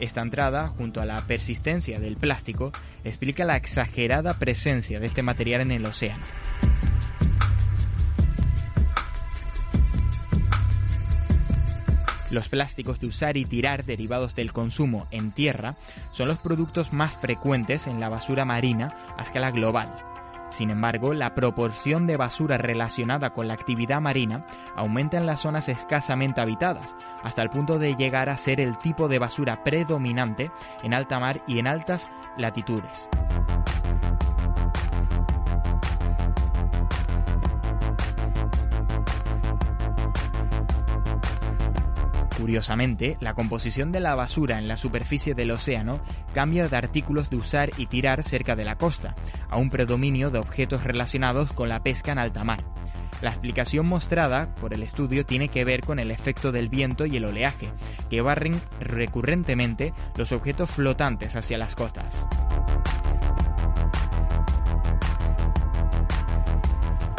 Esta 0.00 0.20
entrada, 0.20 0.68
junto 0.68 1.00
a 1.00 1.06
la 1.06 1.18
persistencia 1.26 2.00
del 2.00 2.16
plástico, 2.16 2.72
explica 3.04 3.44
la 3.44 3.56
exagerada 3.56 4.34
presencia 4.34 4.98
de 4.98 5.06
este 5.06 5.22
material 5.22 5.60
en 5.60 5.70
el 5.70 5.86
océano. 5.86 6.24
Los 12.30 12.48
plásticos 12.48 13.00
de 13.00 13.06
usar 13.06 13.36
y 13.36 13.44
tirar 13.44 13.84
derivados 13.84 14.34
del 14.34 14.52
consumo 14.52 15.06
en 15.10 15.32
tierra 15.32 15.76
son 16.10 16.28
los 16.28 16.38
productos 16.38 16.92
más 16.92 17.16
frecuentes 17.16 17.86
en 17.86 18.00
la 18.00 18.08
basura 18.08 18.44
marina 18.44 19.14
a 19.16 19.22
escala 19.22 19.50
global. 19.50 19.94
Sin 20.50 20.70
embargo, 20.70 21.12
la 21.12 21.34
proporción 21.34 22.06
de 22.06 22.16
basura 22.16 22.56
relacionada 22.56 23.30
con 23.30 23.48
la 23.48 23.54
actividad 23.54 24.00
marina 24.00 24.46
aumenta 24.76 25.18
en 25.18 25.26
las 25.26 25.40
zonas 25.40 25.68
escasamente 25.68 26.40
habitadas, 26.40 26.94
hasta 27.22 27.42
el 27.42 27.50
punto 27.50 27.78
de 27.78 27.94
llegar 27.94 28.30
a 28.30 28.36
ser 28.36 28.60
el 28.60 28.78
tipo 28.78 29.08
de 29.08 29.18
basura 29.18 29.62
predominante 29.62 30.50
en 30.82 30.94
alta 30.94 31.18
mar 31.18 31.42
y 31.46 31.58
en 31.58 31.66
altas 31.66 32.08
latitudes. 32.38 33.08
Curiosamente, 42.38 43.16
la 43.20 43.34
composición 43.34 43.90
de 43.90 43.98
la 43.98 44.14
basura 44.14 44.60
en 44.60 44.68
la 44.68 44.76
superficie 44.76 45.34
del 45.34 45.50
océano 45.50 46.00
cambia 46.34 46.68
de 46.68 46.76
artículos 46.76 47.30
de 47.30 47.36
usar 47.36 47.70
y 47.76 47.86
tirar 47.86 48.22
cerca 48.22 48.54
de 48.54 48.64
la 48.64 48.76
costa, 48.76 49.16
a 49.50 49.56
un 49.56 49.70
predominio 49.70 50.30
de 50.30 50.38
objetos 50.38 50.84
relacionados 50.84 51.52
con 51.52 51.68
la 51.68 51.82
pesca 51.82 52.12
en 52.12 52.18
alta 52.18 52.44
mar. 52.44 52.64
La 53.22 53.30
explicación 53.30 53.86
mostrada 53.86 54.54
por 54.54 54.72
el 54.72 54.84
estudio 54.84 55.26
tiene 55.26 55.48
que 55.48 55.64
ver 55.64 55.80
con 55.80 55.98
el 55.98 56.12
efecto 56.12 56.52
del 56.52 56.68
viento 56.68 57.06
y 57.06 57.16
el 57.16 57.24
oleaje, 57.24 57.70
que 58.08 58.20
barren 58.20 58.60
recurrentemente 58.78 59.92
los 60.14 60.30
objetos 60.30 60.70
flotantes 60.70 61.34
hacia 61.34 61.58
las 61.58 61.74
costas. 61.74 62.24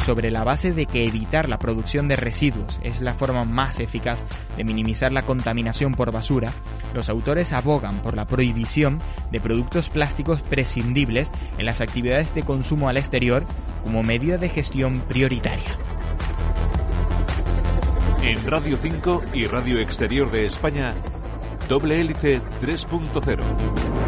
Sobre 0.09 0.31
la 0.31 0.43
base 0.43 0.71
de 0.71 0.87
que 0.87 1.05
evitar 1.05 1.47
la 1.47 1.59
producción 1.59 2.07
de 2.07 2.15
residuos 2.15 2.79
es 2.81 2.99
la 2.99 3.13
forma 3.13 3.45
más 3.45 3.79
eficaz 3.79 4.25
de 4.57 4.63
minimizar 4.63 5.11
la 5.11 5.21
contaminación 5.21 5.93
por 5.93 6.11
basura, 6.11 6.51
los 6.95 7.11
autores 7.11 7.53
abogan 7.53 7.99
por 8.01 8.15
la 8.15 8.25
prohibición 8.25 8.97
de 9.31 9.39
productos 9.39 9.87
plásticos 9.87 10.41
prescindibles 10.41 11.31
en 11.59 11.67
las 11.67 11.79
actividades 11.79 12.33
de 12.33 12.41
consumo 12.41 12.89
al 12.89 12.97
exterior 12.97 13.45
como 13.83 14.01
medida 14.01 14.39
de 14.39 14.49
gestión 14.49 15.01
prioritaria. 15.01 15.77
En 18.23 18.43
Radio 18.47 18.79
5 18.81 19.25
y 19.35 19.45
Radio 19.45 19.77
Exterior 19.77 20.31
de 20.31 20.47
España, 20.47 20.95
doble 21.67 22.01
hélice 22.01 22.41
3.0. 22.63 23.99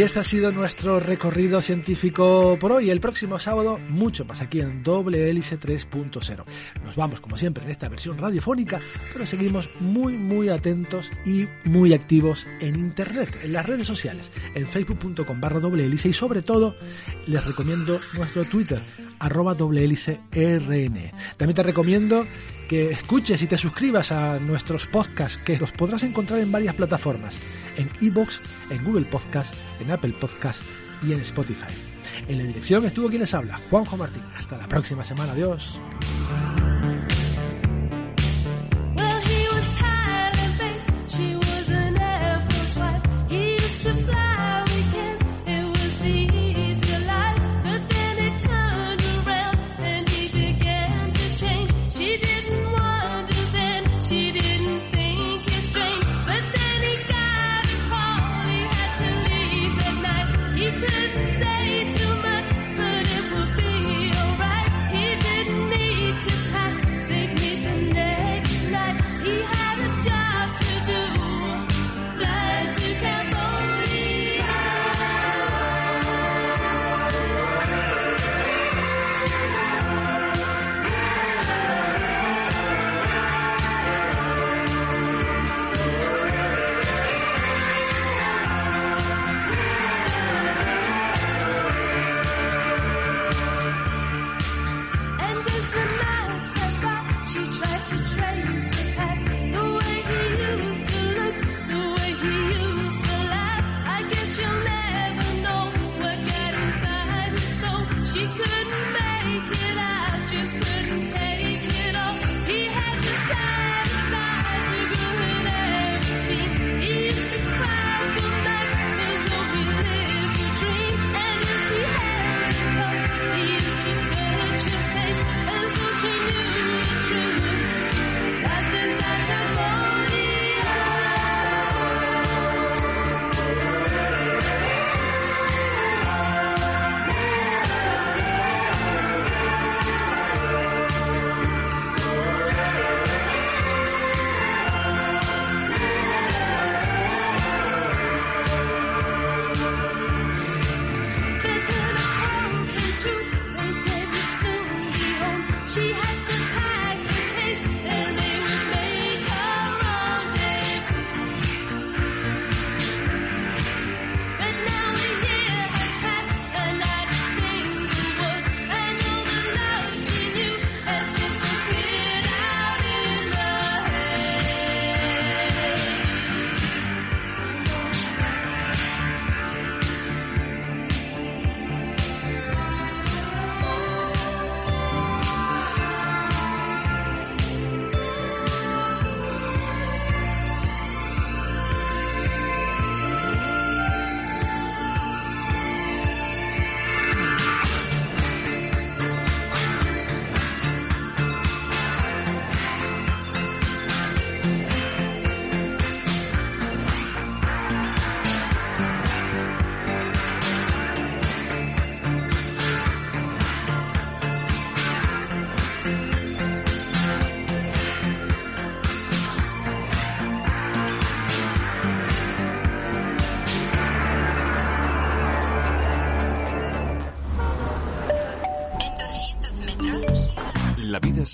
Y 0.00 0.02
este 0.02 0.18
ha 0.18 0.24
sido 0.24 0.50
nuestro 0.50 0.98
recorrido 0.98 1.60
científico 1.60 2.56
por 2.58 2.72
hoy. 2.72 2.88
El 2.88 3.00
próximo 3.00 3.38
sábado, 3.38 3.78
mucho 3.90 4.24
más 4.24 4.40
aquí 4.40 4.60
en 4.60 4.82
Doble 4.82 5.28
Hélice 5.28 5.60
3.0. 5.60 6.42
Nos 6.82 6.96
vamos, 6.96 7.20
como 7.20 7.36
siempre, 7.36 7.64
en 7.64 7.70
esta 7.70 7.90
versión 7.90 8.16
radiofónica, 8.16 8.80
pero 9.12 9.26
seguimos 9.26 9.68
muy, 9.78 10.14
muy 10.14 10.48
atentos 10.48 11.10
y 11.26 11.46
muy 11.64 11.92
activos 11.92 12.46
en 12.60 12.76
Internet, 12.76 13.40
en 13.42 13.52
las 13.52 13.66
redes 13.66 13.86
sociales, 13.86 14.32
en 14.54 14.66
facebook.com 14.66 15.38
barra 15.38 15.60
doble 15.60 15.84
hélice 15.84 16.08
y 16.08 16.14
sobre 16.14 16.40
todo 16.40 16.74
les 17.26 17.44
recomiendo 17.44 18.00
nuestro 18.14 18.46
Twitter, 18.46 18.80
arroba 19.18 19.52
doble 19.52 19.84
hélice 19.84 20.18
RN. 20.32 21.12
También 21.36 21.54
te 21.54 21.62
recomiendo 21.62 22.24
que 22.70 22.90
escuches 22.90 23.42
y 23.42 23.46
te 23.46 23.58
suscribas 23.58 24.12
a 24.12 24.38
nuestros 24.38 24.86
podcasts, 24.86 25.36
que 25.44 25.58
los 25.58 25.72
podrás 25.72 26.04
encontrar 26.04 26.40
en 26.40 26.50
varias 26.50 26.74
plataformas 26.74 27.36
en 27.76 27.90
iBox, 28.00 28.40
en 28.70 28.84
Google 28.84 29.04
Podcast, 29.06 29.54
en 29.80 29.90
Apple 29.90 30.14
Podcast 30.20 30.62
y 31.02 31.12
en 31.12 31.20
Spotify. 31.20 31.72
En 32.28 32.38
la 32.38 32.44
dirección 32.44 32.84
estuvo 32.84 33.08
quien 33.08 33.20
les 33.20 33.34
habla, 33.34 33.60
Juanjo 33.70 33.96
Martín. 33.96 34.22
Hasta 34.36 34.56
la 34.58 34.68
próxima 34.68 35.04
semana. 35.04 35.32
Adiós. 35.32 35.78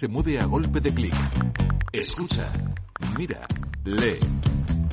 Se 0.07 0.13
mueve 0.13 0.39
a 0.39 0.45
golpe 0.45 0.81
de 0.81 0.95
clic. 0.95 1.15
Escucha, 1.93 2.49
mira, 3.19 3.45
lee. 3.85 4.21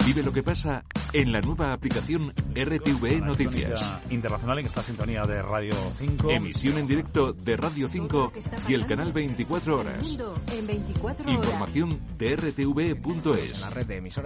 Vive 0.03 0.23
lo 0.23 0.33
que 0.33 0.41
pasa 0.41 0.83
en 1.13 1.31
la 1.31 1.39
nueva 1.39 1.71
aplicación 1.71 2.33
RTVE 2.55 3.21
Noticias. 3.21 4.01
Internacional 4.09 4.57
en 4.57 4.65
esta 4.65 4.81
sintonía 4.81 5.25
de 5.27 5.43
Radio 5.43 5.75
5. 5.99 6.31
Emisión 6.31 6.79
en 6.79 6.87
directo 6.87 7.31
de 7.31 7.55
Radio 7.55 7.87
5 7.91 8.31
y 8.67 8.73
el 8.73 8.87
canal 8.87 9.13
24 9.13 9.79
horas. 9.79 10.17
Información 11.27 12.01
de 12.17 12.35
rtve.es. 12.35 13.67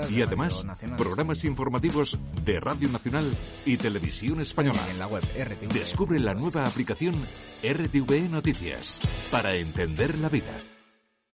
Y 0.09 0.21
además, 0.21 0.65
programas 0.95 1.43
informativos 1.43 2.17
de 2.45 2.61
Radio 2.61 2.87
Nacional 2.87 3.29
y 3.65 3.75
Televisión 3.75 4.39
Española. 4.39 4.79
En 4.89 4.99
la 4.99 5.07
web 5.07 5.23
RTV. 5.35 5.73
Descubre 5.73 6.17
la 6.17 6.33
nueva 6.33 6.65
aplicación 6.65 7.13
RTVE 7.61 8.29
Noticias 8.29 9.01
para 9.29 9.53
entender 9.53 10.17
la 10.17 10.29
vida. 10.29 10.63